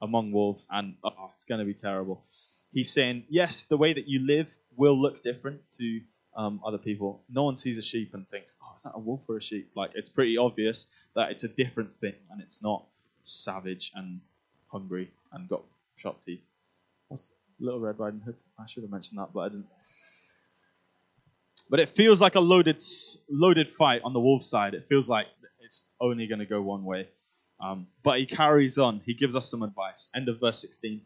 among 0.01 0.33
wolves, 0.33 0.67
and 0.69 0.95
oh, 1.03 1.31
it's 1.33 1.45
going 1.45 1.59
to 1.59 1.65
be 1.65 1.73
terrible. 1.73 2.25
He's 2.73 2.91
saying, 2.91 3.23
Yes, 3.29 3.63
the 3.63 3.77
way 3.77 3.93
that 3.93 4.09
you 4.09 4.25
live 4.25 4.47
will 4.75 4.99
look 4.99 5.23
different 5.23 5.61
to 5.77 6.01
um, 6.35 6.59
other 6.65 6.77
people. 6.77 7.21
No 7.29 7.43
one 7.43 7.55
sees 7.55 7.77
a 7.77 7.81
sheep 7.81 8.13
and 8.13 8.27
thinks, 8.29 8.57
Oh, 8.61 8.73
is 8.75 8.83
that 8.83 8.93
a 8.95 8.99
wolf 8.99 9.21
or 9.27 9.37
a 9.37 9.41
sheep? 9.41 9.71
Like, 9.75 9.91
it's 9.95 10.09
pretty 10.09 10.37
obvious 10.37 10.87
that 11.15 11.31
it's 11.31 11.43
a 11.43 11.47
different 11.47 11.99
thing 11.99 12.15
and 12.31 12.41
it's 12.41 12.61
not 12.61 12.85
savage 13.23 13.91
and 13.95 14.19
hungry 14.67 15.11
and 15.31 15.47
got 15.47 15.63
sharp 15.95 16.21
teeth. 16.23 16.41
What's 17.07 17.31
Little 17.59 17.79
Red 17.79 17.99
Riding 17.99 18.19
Hood? 18.19 18.35
I 18.59 18.67
should 18.67 18.83
have 18.83 18.91
mentioned 18.91 19.19
that, 19.19 19.29
but 19.33 19.41
I 19.41 19.49
didn't. 19.49 19.67
But 21.69 21.79
it 21.79 21.89
feels 21.89 22.21
like 22.21 22.35
a 22.35 22.39
loaded, 22.39 22.79
loaded 23.29 23.69
fight 23.69 24.01
on 24.03 24.13
the 24.13 24.19
wolf 24.19 24.43
side. 24.43 24.73
It 24.75 24.87
feels 24.87 25.09
like 25.09 25.27
it's 25.61 25.83
only 25.99 26.27
going 26.27 26.39
to 26.39 26.45
go 26.45 26.61
one 26.61 26.83
way. 26.83 27.07
Um, 27.59 27.87
but 28.03 28.19
he 28.19 28.25
carries 28.25 28.77
on. 28.77 29.01
He 29.05 29.13
gives 29.13 29.35
us 29.35 29.49
some 29.49 29.63
advice. 29.63 30.09
End 30.15 30.29
of 30.29 30.39
verse 30.39 30.59
16. 30.61 31.01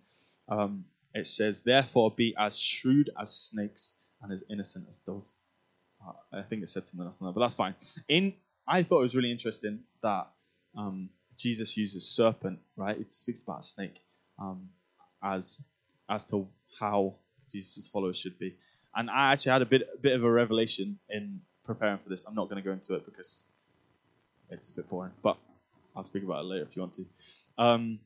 Um, 0.49 0.85
it 1.13 1.27
says, 1.27 1.61
Therefore 1.61 2.11
be 2.11 2.35
as 2.37 2.59
shrewd 2.59 3.09
as 3.19 3.31
snakes 3.31 3.95
and 4.21 4.32
as 4.32 4.43
innocent 4.49 4.88
as. 4.89 5.01
Uh, 5.08 6.12
I 6.32 6.41
think 6.43 6.63
it 6.63 6.69
said 6.69 6.88
something 6.88 7.05
else 7.05 7.21
on 7.21 7.27
that, 7.27 7.34
but 7.34 7.41
that's 7.41 7.55
fine. 7.55 7.75
In 8.08 8.34
I 8.67 8.84
thought 8.84 8.99
it 8.99 9.03
was 9.03 9.15
really 9.15 9.32
interesting 9.32 9.79
that 10.03 10.27
um, 10.77 11.10
Jesus 11.38 11.75
uses 11.77 12.08
serpent, 12.08 12.60
right? 12.75 12.99
It 12.99 13.12
speaks 13.12 13.41
about 13.43 13.62
a 13.62 13.63
snake 13.63 13.95
um, 14.39 14.69
as 15.23 15.60
as 16.10 16.23
to 16.25 16.47
how 16.79 17.15
Jesus' 17.51 17.88
followers 17.88 18.17
should 18.17 18.38
be. 18.39 18.55
And 18.95 19.10
I 19.10 19.34
actually 19.34 19.51
had 19.53 19.62
a 19.62 19.65
bit 19.65 20.01
bit 20.01 20.13
of 20.13 20.23
a 20.23 20.32
revelation 20.32 20.99
in 21.10 21.41
preparing 21.65 21.99
for 21.99 22.10
this. 22.10 22.25
I'm 22.25 22.36
not 22.36 22.49
going 22.49 22.62
to 22.62 22.67
go 22.67 22.73
into 22.73 22.93
it 22.95 23.05
because 23.05 23.47
it's 24.49 24.69
a 24.71 24.75
bit 24.75 24.89
boring, 24.89 25.12
but 25.21 25.38
I'll 25.95 26.03
speak 26.03 26.23
about 26.23 26.41
it 26.41 26.45
later 26.45 26.63
if 26.63 26.75
you 26.75 26.82
want 26.82 26.93
to. 26.95 27.05
Um, 27.58 27.99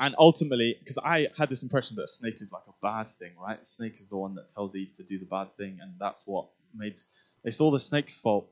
and 0.00 0.14
ultimately, 0.18 0.76
because 0.80 0.98
I 0.98 1.28
had 1.38 1.50
this 1.50 1.62
impression 1.62 1.96
that 1.96 2.04
a 2.04 2.08
snake 2.08 2.40
is 2.40 2.52
like 2.52 2.64
a 2.68 2.72
bad 2.82 3.08
thing, 3.08 3.32
right? 3.40 3.60
A 3.60 3.64
snake 3.64 4.00
is 4.00 4.08
the 4.08 4.16
one 4.16 4.34
that 4.36 4.52
tells 4.52 4.74
Eve 4.74 4.94
to 4.96 5.04
do 5.04 5.18
the 5.18 5.26
bad 5.26 5.56
thing, 5.56 5.78
and 5.82 5.92
that's 6.00 6.26
what 6.26 6.46
made. 6.74 6.96
They 7.44 7.52
saw 7.52 7.70
the 7.70 7.80
snake's 7.80 8.16
fault 8.16 8.48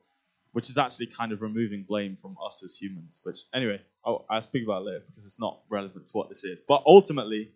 which 0.52 0.70
is 0.70 0.78
actually 0.78 1.06
kind 1.06 1.32
of 1.32 1.42
removing 1.42 1.82
blame 1.82 2.16
from 2.20 2.36
us 2.44 2.62
as 2.64 2.76
humans. 2.76 3.20
Which, 3.22 3.40
anyway, 3.54 3.80
I'll, 4.04 4.24
I'll 4.30 4.42
speak 4.42 4.64
about 4.64 4.84
later 4.84 5.02
because 5.06 5.26
it's 5.26 5.40
not 5.40 5.60
relevant 5.68 6.06
to 6.08 6.12
what 6.16 6.28
this 6.28 6.44
is. 6.44 6.62
But 6.62 6.82
ultimately, 6.86 7.52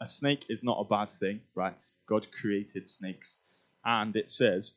a 0.00 0.06
snake 0.06 0.46
is 0.48 0.64
not 0.64 0.78
a 0.80 0.84
bad 0.84 1.10
thing, 1.20 1.40
right? 1.54 1.74
God 2.06 2.26
created 2.32 2.90
snakes, 2.90 3.40
and 3.84 4.14
it 4.16 4.28
says 4.28 4.74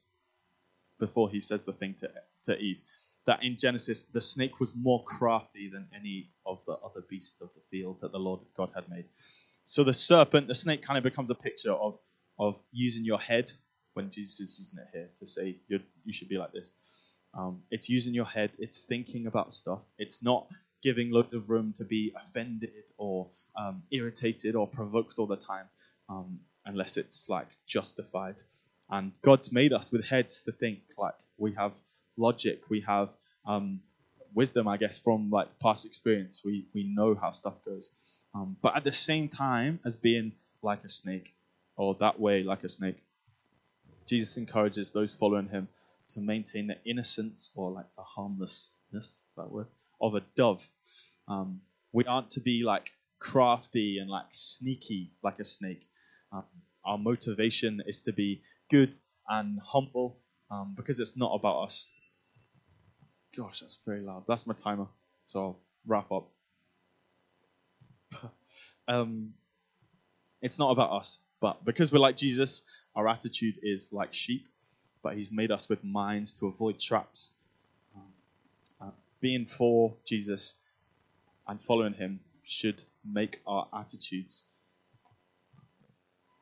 before 1.00 1.30
He 1.30 1.42
says 1.42 1.66
the 1.66 1.74
thing 1.74 1.96
to 2.02 2.10
to 2.46 2.58
Eve 2.58 2.82
that 3.26 3.44
in 3.44 3.58
Genesis 3.58 4.04
the 4.04 4.22
snake 4.22 4.60
was 4.60 4.76
more 4.76 5.04
crafty 5.04 5.70
than 5.72 5.88
any 5.96 6.30
of 6.46 6.60
the 6.68 6.74
other 6.74 7.02
beasts 7.10 7.42
of 7.42 7.50
the 7.56 7.62
field 7.72 8.00
that 8.02 8.12
the 8.12 8.20
Lord 8.20 8.42
God 8.58 8.72
had 8.76 8.90
made. 8.90 9.06
So 9.66 9.84
the 9.84 9.94
serpent, 9.94 10.48
the 10.48 10.56
snake, 10.56 10.84
kind 10.84 10.98
of 10.98 11.04
becomes 11.04 11.30
a 11.30 11.36
picture 11.36 11.74
of 11.74 12.00
of 12.40 12.62
using 12.72 13.06
your 13.06 13.20
head 13.20 13.52
when 13.94 14.12
Jesus 14.12 14.40
is 14.40 14.56
using 14.58 14.80
it 14.80 14.88
here 14.94 15.10
to 15.20 15.26
say 15.26 15.58
you 15.68 15.80
you 16.04 16.14
should 16.14 16.30
be 16.30 16.38
like 16.38 16.54
this. 16.54 16.74
Um, 17.34 17.64
it's 17.72 17.90
using 17.90 18.14
your 18.14 18.26
head. 18.26 18.52
It's 18.60 18.84
thinking 18.84 19.28
about 19.28 19.54
stuff. 19.54 19.82
It's 19.98 20.24
not 20.24 20.48
giving 20.84 21.12
loads 21.12 21.34
of 21.34 21.50
room 21.50 21.74
to 21.78 21.86
be 21.86 22.14
offended 22.16 22.72
or 22.98 23.30
um, 23.58 23.84
irritated 23.92 24.56
or 24.56 24.68
provoked 24.68 25.20
all 25.20 25.28
the 25.28 25.36
time, 25.38 25.68
um, 26.10 26.40
unless 26.66 26.98
it's 26.98 27.30
like 27.30 27.48
justified. 27.68 28.36
And 28.90 29.14
God's 29.24 29.52
made 29.52 29.74
us 29.74 29.92
with 29.92 30.06
heads 30.06 30.42
to 30.42 30.52
think. 30.52 30.80
Like 30.98 31.16
we 31.38 31.54
have 31.54 31.74
logic, 32.18 32.62
we 32.70 32.82
have 32.82 33.10
um, 33.46 33.82
wisdom, 34.34 34.68
I 34.68 34.78
guess, 34.78 34.98
from 35.00 35.30
like 35.30 35.60
past 35.60 35.86
experience. 35.86 36.44
We 36.44 36.66
we 36.74 36.84
know 36.84 37.16
how 37.16 37.32
stuff 37.32 37.56
goes. 37.66 37.92
Um, 38.34 38.58
but 38.62 38.76
at 38.76 38.84
the 38.84 38.92
same 38.92 39.30
time 39.30 39.80
as 39.86 39.98
being 39.98 40.34
like 40.62 40.84
a 40.84 40.90
snake, 40.90 41.34
or 41.78 41.96
that 41.96 42.20
way 42.20 42.44
like 42.44 42.64
a 42.64 42.70
snake, 42.70 42.98
Jesus 44.06 44.38
encourages 44.38 44.92
those 44.92 45.16
following 45.16 45.48
him 45.48 45.68
to 46.10 46.20
maintain 46.20 46.68
the 46.68 46.78
innocence 46.86 47.50
or 47.56 47.72
like 47.72 47.88
the 47.96 48.04
harmlessness 48.04 49.26
that 49.38 49.50
word 49.50 49.68
of 50.02 50.16
a 50.16 50.22
dove. 50.36 50.68
Um, 51.28 51.62
we 51.92 52.04
aren't 52.06 52.32
to 52.32 52.42
be 52.42 52.64
like 52.64 52.92
crafty 53.20 54.00
and 54.00 54.10
like 54.10 54.28
sneaky 54.32 55.12
like 55.24 55.40
a 55.40 55.46
snake. 55.46 55.88
Um, 56.32 56.44
our 56.84 56.98
motivation 56.98 57.82
is 57.88 58.02
to 58.02 58.14
be 58.14 58.42
good 58.70 58.96
and 59.28 59.60
humble 59.64 60.18
um, 60.52 60.74
because 60.76 61.00
it's 61.00 61.18
not 61.18 61.34
about 61.34 61.64
us. 61.64 61.88
Gosh, 63.38 63.62
that's 63.62 63.80
very 63.86 64.02
loud. 64.02 64.24
That's 64.28 64.48
my 64.48 64.54
timer, 64.54 64.88
so 65.26 65.40
I'll 65.40 65.60
wrap 65.86 66.12
up. 66.12 66.28
um, 68.88 69.34
it's 70.42 70.60
not 70.60 70.72
about 70.72 70.92
us, 70.92 71.20
but 71.42 71.66
because 71.66 71.92
we're 71.92 72.00
like 72.00 72.16
Jesus, 72.16 72.64
our 72.96 73.08
attitude 73.08 73.60
is 73.62 73.92
like 73.92 74.14
sheep 74.14 74.48
but 75.06 75.16
He's 75.16 75.32
made 75.32 75.52
us 75.52 75.70
with 75.70 75.84
minds 75.84 76.34
to 76.40 76.48
avoid 76.48 76.80
traps. 76.80 77.34
Um, 77.96 78.02
uh, 78.82 78.92
being 79.22 79.46
for 79.46 79.94
Jesus 80.04 80.56
and 81.48 81.62
following 81.62 81.94
Him 81.94 82.20
should 82.44 82.84
make 83.08 83.40
our 83.46 83.68
attitudes. 83.72 84.46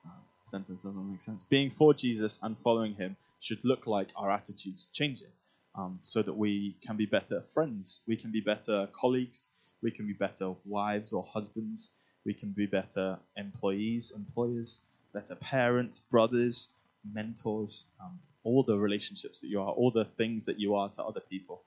Uh, 0.06 0.12
sentence 0.44 0.84
doesn't 0.84 1.12
make 1.12 1.20
sense. 1.20 1.44
Being 1.44 1.72
for 1.72 1.94
Jesus 1.94 2.40
and 2.42 2.58
following 2.64 2.94
Him 2.94 3.18
should 3.42 3.60
look 3.66 3.86
like 3.86 4.08
our 4.16 4.32
attitudes 4.32 4.88
changing. 4.94 5.28
Um, 5.76 5.98
so 6.02 6.22
that 6.22 6.34
we 6.34 6.78
can 6.86 6.98
be 6.98 7.08
better 7.08 7.42
friends, 7.54 8.02
we 8.08 8.16
can 8.16 8.32
be 8.32 8.42
better 8.42 8.88
colleagues, 8.94 9.48
we 9.82 9.90
can 9.90 10.06
be 10.06 10.14
better 10.14 10.54
wives 10.66 11.14
or 11.14 11.24
husbands, 11.24 11.90
we 12.26 12.34
can 12.34 12.52
be 12.52 12.68
better 12.68 13.18
employees, 13.38 14.12
employers, 14.16 14.82
better 15.14 15.36
parents, 15.36 16.00
brothers, 16.00 16.70
mentors, 17.12 17.86
um, 18.02 18.20
all 18.44 18.64
the 18.64 18.78
relationships 18.78 19.42
that 19.42 19.48
you 19.48 19.62
are, 19.62 19.72
all 19.72 19.92
the 19.92 20.06
things 20.06 20.46
that 20.46 20.60
you 20.60 20.76
are 20.76 20.90
to 20.90 21.04
other 21.04 21.22
people. 21.22 21.64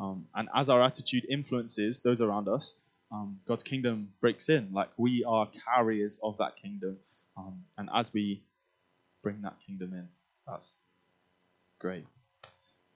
Um, 0.00 0.26
and 0.34 0.48
as 0.54 0.68
our 0.68 0.82
attitude 0.82 1.26
influences 1.28 2.00
those 2.00 2.20
around 2.20 2.48
us, 2.48 2.76
um, 3.12 3.40
God's 3.46 3.62
kingdom 3.62 4.10
breaks 4.20 4.48
in. 4.48 4.72
Like 4.72 4.90
we 4.96 5.24
are 5.26 5.48
carriers 5.66 6.20
of 6.22 6.38
that 6.38 6.56
kingdom. 6.56 6.98
Um, 7.36 7.64
and 7.76 7.88
as 7.94 8.12
we 8.12 8.42
bring 9.22 9.42
that 9.42 9.56
kingdom 9.66 9.92
in, 9.92 10.08
that's 10.46 10.80
great. 11.78 12.06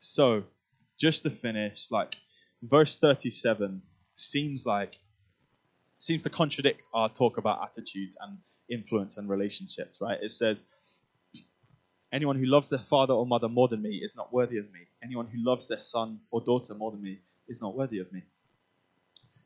So, 0.04 0.44
just 0.98 1.22
to 1.22 1.30
finish, 1.30 1.90
like 1.90 2.14
verse 2.62 2.98
37 2.98 3.80
seems 4.16 4.66
like 4.66 4.96
seems 5.98 6.22
to 6.24 6.30
contradict 6.30 6.82
our 6.92 7.08
talk 7.08 7.38
about 7.38 7.62
attitudes 7.62 8.18
and 8.20 8.36
influence 8.70 9.16
and 9.16 9.30
relationships, 9.30 9.98
right? 10.02 10.18
It 10.20 10.30
says, 10.30 10.64
Anyone 12.12 12.38
who 12.38 12.44
loves 12.44 12.68
their 12.68 12.78
father 12.78 13.14
or 13.14 13.26
mother 13.26 13.48
more 13.48 13.66
than 13.66 13.80
me 13.80 13.96
is 13.96 14.14
not 14.14 14.30
worthy 14.30 14.58
of 14.58 14.70
me. 14.70 14.80
Anyone 15.02 15.26
who 15.26 15.42
loves 15.42 15.68
their 15.68 15.78
son 15.78 16.20
or 16.30 16.42
daughter 16.42 16.74
more 16.74 16.90
than 16.90 17.02
me 17.02 17.20
is 17.48 17.62
not 17.62 17.74
worthy 17.74 18.00
of 18.00 18.12
me. 18.12 18.22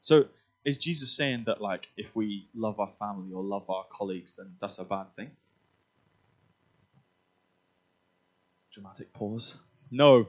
So, 0.01 0.25
is 0.65 0.77
Jesus 0.77 1.17
saying 1.17 1.45
that, 1.47 1.61
like, 1.61 1.87
if 1.97 2.15
we 2.17 2.49
love 2.53 2.81
our 2.81 2.93
family 2.99 3.33
or 3.33 3.45
love 3.45 3.71
our 3.71 3.85
colleagues, 3.93 4.37
then 4.37 4.57
that's 4.61 4.79
a 4.79 4.85
bad 4.85 5.07
thing? 5.15 5.31
Dramatic 8.73 9.13
pause. 9.13 9.57
No, 9.91 10.27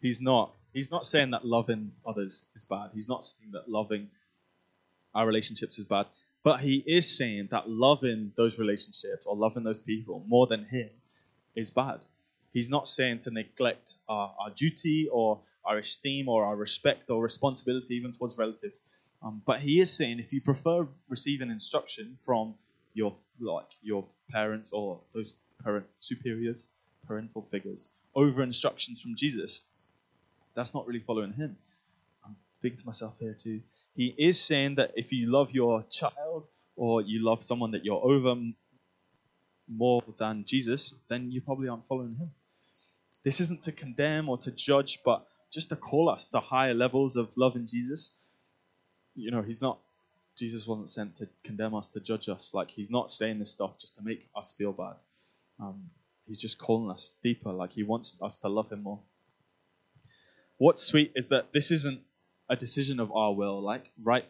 he's 0.00 0.20
not. 0.20 0.52
He's 0.72 0.90
not 0.90 1.04
saying 1.04 1.32
that 1.32 1.44
loving 1.44 1.92
others 2.06 2.46
is 2.54 2.64
bad. 2.64 2.90
He's 2.94 3.08
not 3.08 3.24
saying 3.24 3.52
that 3.52 3.68
loving 3.68 4.08
our 5.14 5.26
relationships 5.26 5.78
is 5.78 5.86
bad. 5.86 6.06
But 6.42 6.60
he 6.60 6.76
is 6.76 7.16
saying 7.16 7.48
that 7.50 7.68
loving 7.68 8.32
those 8.36 8.58
relationships 8.58 9.26
or 9.26 9.36
loving 9.36 9.64
those 9.64 9.78
people 9.78 10.24
more 10.26 10.46
than 10.46 10.64
him 10.64 10.88
is 11.54 11.70
bad. 11.70 12.00
He's 12.52 12.70
not 12.70 12.88
saying 12.88 13.20
to 13.20 13.30
neglect 13.30 13.94
our, 14.08 14.34
our 14.38 14.50
duty 14.50 15.08
or 15.12 15.40
our 15.64 15.78
esteem 15.78 16.28
or 16.28 16.44
our 16.44 16.56
respect 16.56 17.10
or 17.10 17.22
responsibility 17.22 17.96
even 17.96 18.12
towards 18.12 18.38
relatives. 18.38 18.82
Um, 19.22 19.42
but 19.44 19.60
he 19.60 19.80
is 19.80 19.92
saying 19.92 20.18
if 20.18 20.32
you 20.32 20.40
prefer 20.40 20.86
receiving 21.08 21.50
instruction 21.50 22.16
from 22.24 22.54
your 22.94 23.14
like 23.38 23.68
your 23.82 24.06
parents 24.30 24.72
or 24.72 25.00
those 25.14 25.36
parent 25.62 25.86
superiors, 25.96 26.68
parental 27.06 27.46
figures, 27.50 27.90
over 28.14 28.42
instructions 28.42 29.00
from 29.00 29.14
Jesus, 29.14 29.62
that's 30.54 30.74
not 30.74 30.86
really 30.86 31.00
following 31.00 31.32
him. 31.32 31.56
I'm 32.24 32.36
speaking 32.58 32.78
to 32.78 32.86
myself 32.86 33.14
here 33.18 33.36
too. 33.42 33.60
He 33.94 34.14
is 34.16 34.40
saying 34.40 34.76
that 34.76 34.92
if 34.96 35.12
you 35.12 35.30
love 35.30 35.50
your 35.52 35.84
child 35.90 36.46
or 36.76 37.02
you 37.02 37.24
love 37.24 37.42
someone 37.42 37.72
that 37.72 37.84
you're 37.84 38.02
over 38.02 38.36
more 39.68 40.02
than 40.18 40.44
Jesus, 40.46 40.94
then 41.08 41.30
you 41.30 41.40
probably 41.40 41.68
aren't 41.68 41.86
following 41.86 42.16
him. 42.16 42.30
This 43.24 43.40
isn't 43.40 43.64
to 43.64 43.72
condemn 43.72 44.28
or 44.28 44.38
to 44.38 44.50
judge, 44.50 45.00
but 45.04 45.26
just 45.52 45.68
to 45.70 45.76
call 45.76 46.08
us 46.08 46.26
to 46.28 46.40
higher 46.40 46.74
levels 46.74 47.16
of 47.16 47.28
love 47.36 47.56
in 47.56 47.66
Jesus. 47.66 48.12
You 49.14 49.30
know, 49.30 49.42
he's 49.42 49.60
not, 49.60 49.78
Jesus 50.38 50.66
wasn't 50.66 50.88
sent 50.88 51.16
to 51.18 51.28
condemn 51.44 51.74
us, 51.74 51.90
to 51.90 52.00
judge 52.00 52.28
us. 52.28 52.52
Like, 52.54 52.70
he's 52.70 52.90
not 52.90 53.10
saying 53.10 53.38
this 53.38 53.50
stuff 53.50 53.78
just 53.78 53.96
to 53.96 54.02
make 54.02 54.26
us 54.36 54.54
feel 54.56 54.72
bad. 54.72 54.94
Um, 55.60 55.90
he's 56.26 56.40
just 56.40 56.58
calling 56.58 56.90
us 56.90 57.12
deeper. 57.22 57.52
Like, 57.52 57.72
he 57.72 57.82
wants 57.82 58.20
us 58.22 58.38
to 58.38 58.48
love 58.48 58.70
him 58.72 58.82
more. 58.82 59.00
What's 60.60 60.82
sweet 60.82 61.12
is 61.16 61.30
that 61.30 61.54
this 61.54 61.70
isn't 61.70 62.02
a 62.50 62.54
decision 62.54 63.00
of 63.00 63.10
our 63.12 63.32
will. 63.32 63.62
Like, 63.62 63.90
right, 64.02 64.26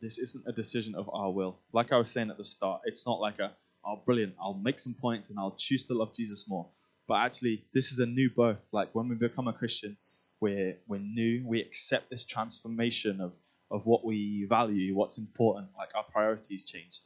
this 0.00 0.18
isn't 0.18 0.44
a 0.48 0.52
decision 0.52 0.96
of 0.96 1.08
our 1.12 1.30
will. 1.30 1.60
Like 1.72 1.92
I 1.92 1.96
was 1.96 2.10
saying 2.10 2.28
at 2.30 2.36
the 2.36 2.42
start, 2.42 2.80
it's 2.86 3.06
not 3.06 3.20
like 3.20 3.38
a, 3.38 3.52
oh, 3.86 4.02
brilliant, 4.04 4.34
I'll 4.40 4.60
make 4.60 4.80
some 4.80 4.94
points 4.94 5.30
and 5.30 5.38
I'll 5.38 5.54
choose 5.56 5.84
to 5.86 5.94
love 5.94 6.12
Jesus 6.12 6.48
more. 6.48 6.66
But 7.06 7.22
actually, 7.22 7.66
this 7.72 7.92
is 7.92 8.00
a 8.00 8.06
new 8.06 8.30
birth. 8.30 8.66
Like, 8.72 8.96
when 8.96 9.08
we 9.08 9.14
become 9.14 9.46
a 9.46 9.52
Christian, 9.52 9.96
we're, 10.40 10.76
we're 10.88 10.98
new. 10.98 11.46
We 11.46 11.60
accept 11.60 12.10
this 12.10 12.24
transformation 12.24 13.20
of, 13.20 13.32
of 13.70 13.86
what 13.86 14.04
we 14.04 14.46
value, 14.48 14.92
what's 14.96 15.18
important. 15.18 15.68
Like, 15.78 15.90
our 15.94 16.02
priorities 16.02 16.64
change. 16.64 16.98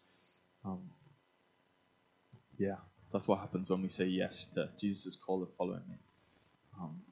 Um, 0.65 0.81
yeah, 2.57 2.77
that's 3.13 3.29
what 3.29 3.41
happens 3.41 3.69
when 3.69 3.83
we 3.83 3.91
say 3.91 4.07
yes 4.07 4.47
to 4.55 4.71
Jesus' 4.81 5.17
call 5.17 5.43
of 5.43 5.51
following 5.59 5.83
me. 5.87 5.97
Um, 6.81 7.03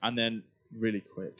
and 0.00 0.16
then, 0.16 0.44
really 0.76 1.00
quick, 1.00 1.36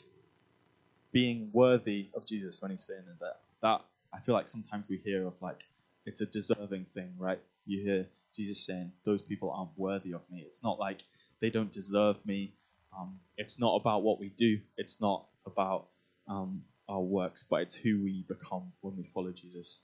being 1.13 1.51
worthy 1.53 2.09
of 2.15 2.27
Jesus 2.27 2.61
when 2.63 2.71
he's 2.71 2.85
saying 2.85 3.05
that. 3.21 3.37
That 3.63 3.83
I 4.13 4.21
feel 4.21 4.35
like 4.35 4.49
sometimes 4.49 4.89
we 4.89 4.99
hear 4.99 5.27
of 5.27 5.35
like 5.41 5.63
it's 6.07 6.21
a 6.21 6.27
deserving 6.27 6.87
thing, 6.95 7.15
right? 7.19 7.41
You 7.67 7.83
hear 7.83 8.07
Jesus 8.35 8.65
saying 8.65 8.93
those 9.05 9.23
people 9.23 9.51
aren't 9.51 9.77
worthy 9.77 10.13
of 10.13 10.21
me. 10.31 10.45
It's 10.47 10.63
not 10.63 10.79
like 10.79 11.01
they 11.41 11.51
don't 11.51 11.73
deserve 11.73 12.17
me. 12.27 12.53
Um, 12.97 13.19
it's 13.37 13.59
not 13.59 13.77
about 13.77 14.03
what 14.03 14.21
we 14.21 14.29
do. 14.29 14.61
It's 14.77 15.01
not 15.01 15.27
about 15.47 15.87
um, 16.29 16.63
our 16.89 17.01
works, 17.01 17.43
but 17.43 17.63
it's 17.63 17.75
who 17.75 18.03
we 18.03 18.25
become 18.29 18.73
when 18.83 18.97
we 18.97 19.05
follow 19.05 19.33
Jesus. 19.33 19.83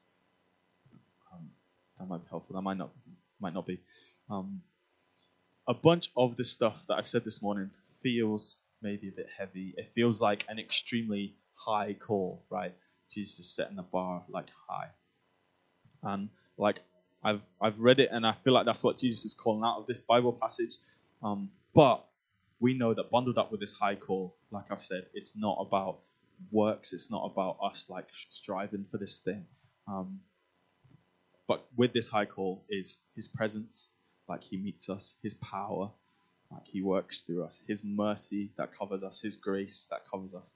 Um, 1.32 1.50
that 1.98 2.06
might 2.06 2.22
be 2.22 2.28
helpful. 2.28 2.54
That 2.56 2.62
might 2.62 2.76
not 2.76 2.90
might 3.40 3.54
not 3.54 3.66
be. 3.66 3.80
Um, 4.28 4.62
a 5.66 5.74
bunch 5.74 6.10
of 6.16 6.36
the 6.36 6.44
stuff 6.44 6.84
that 6.88 6.94
I've 6.94 7.06
said 7.06 7.24
this 7.24 7.42
morning 7.42 7.70
feels 8.02 8.56
maybe 8.82 9.08
a 9.08 9.12
bit 9.12 9.28
heavy. 9.36 9.74
It 9.76 9.88
feels 9.88 10.20
like 10.20 10.44
an 10.48 10.58
extremely 10.58 11.36
high 11.54 11.94
call, 11.94 12.44
right? 12.50 12.74
Jesus 13.10 13.40
is 13.40 13.54
setting 13.54 13.76
the 13.76 13.82
bar 13.82 14.22
like 14.28 14.46
high. 14.68 14.88
And 16.02 16.28
like 16.56 16.80
I've 17.22 17.42
I've 17.60 17.80
read 17.80 18.00
it 18.00 18.10
and 18.12 18.26
I 18.26 18.32
feel 18.44 18.52
like 18.52 18.66
that's 18.66 18.84
what 18.84 18.98
Jesus 18.98 19.24
is 19.24 19.34
calling 19.34 19.64
out 19.64 19.78
of 19.78 19.86
this 19.86 20.02
Bible 20.02 20.32
passage. 20.32 20.76
Um, 21.22 21.50
but 21.74 22.06
we 22.60 22.74
know 22.74 22.94
that 22.94 23.10
bundled 23.10 23.38
up 23.38 23.50
with 23.50 23.60
this 23.60 23.72
high 23.72 23.96
call, 23.96 24.36
like 24.50 24.66
I've 24.70 24.82
said, 24.82 25.06
it's 25.14 25.36
not 25.36 25.58
about 25.60 25.98
works. 26.50 26.92
It's 26.92 27.10
not 27.10 27.24
about 27.24 27.58
us 27.62 27.90
like 27.90 28.06
striving 28.30 28.86
for 28.90 28.98
this 28.98 29.18
thing. 29.18 29.46
Um, 29.88 30.20
but 31.48 31.66
with 31.76 31.92
this 31.92 32.08
high 32.08 32.26
call 32.26 32.64
is 32.70 32.98
His 33.16 33.28
presence, 33.28 33.90
like 34.28 34.42
He 34.42 34.56
meets 34.56 34.88
us, 34.88 35.14
His 35.22 35.34
power, 35.34 35.90
like 36.50 36.66
He 36.66 36.82
works 36.82 37.22
through 37.22 37.44
us, 37.44 37.62
His 37.66 37.84
mercy 37.84 38.50
that 38.56 38.72
covers 38.72 39.02
us, 39.02 39.20
His 39.20 39.36
grace 39.36 39.86
that 39.90 40.02
covers 40.10 40.34
us. 40.34 40.50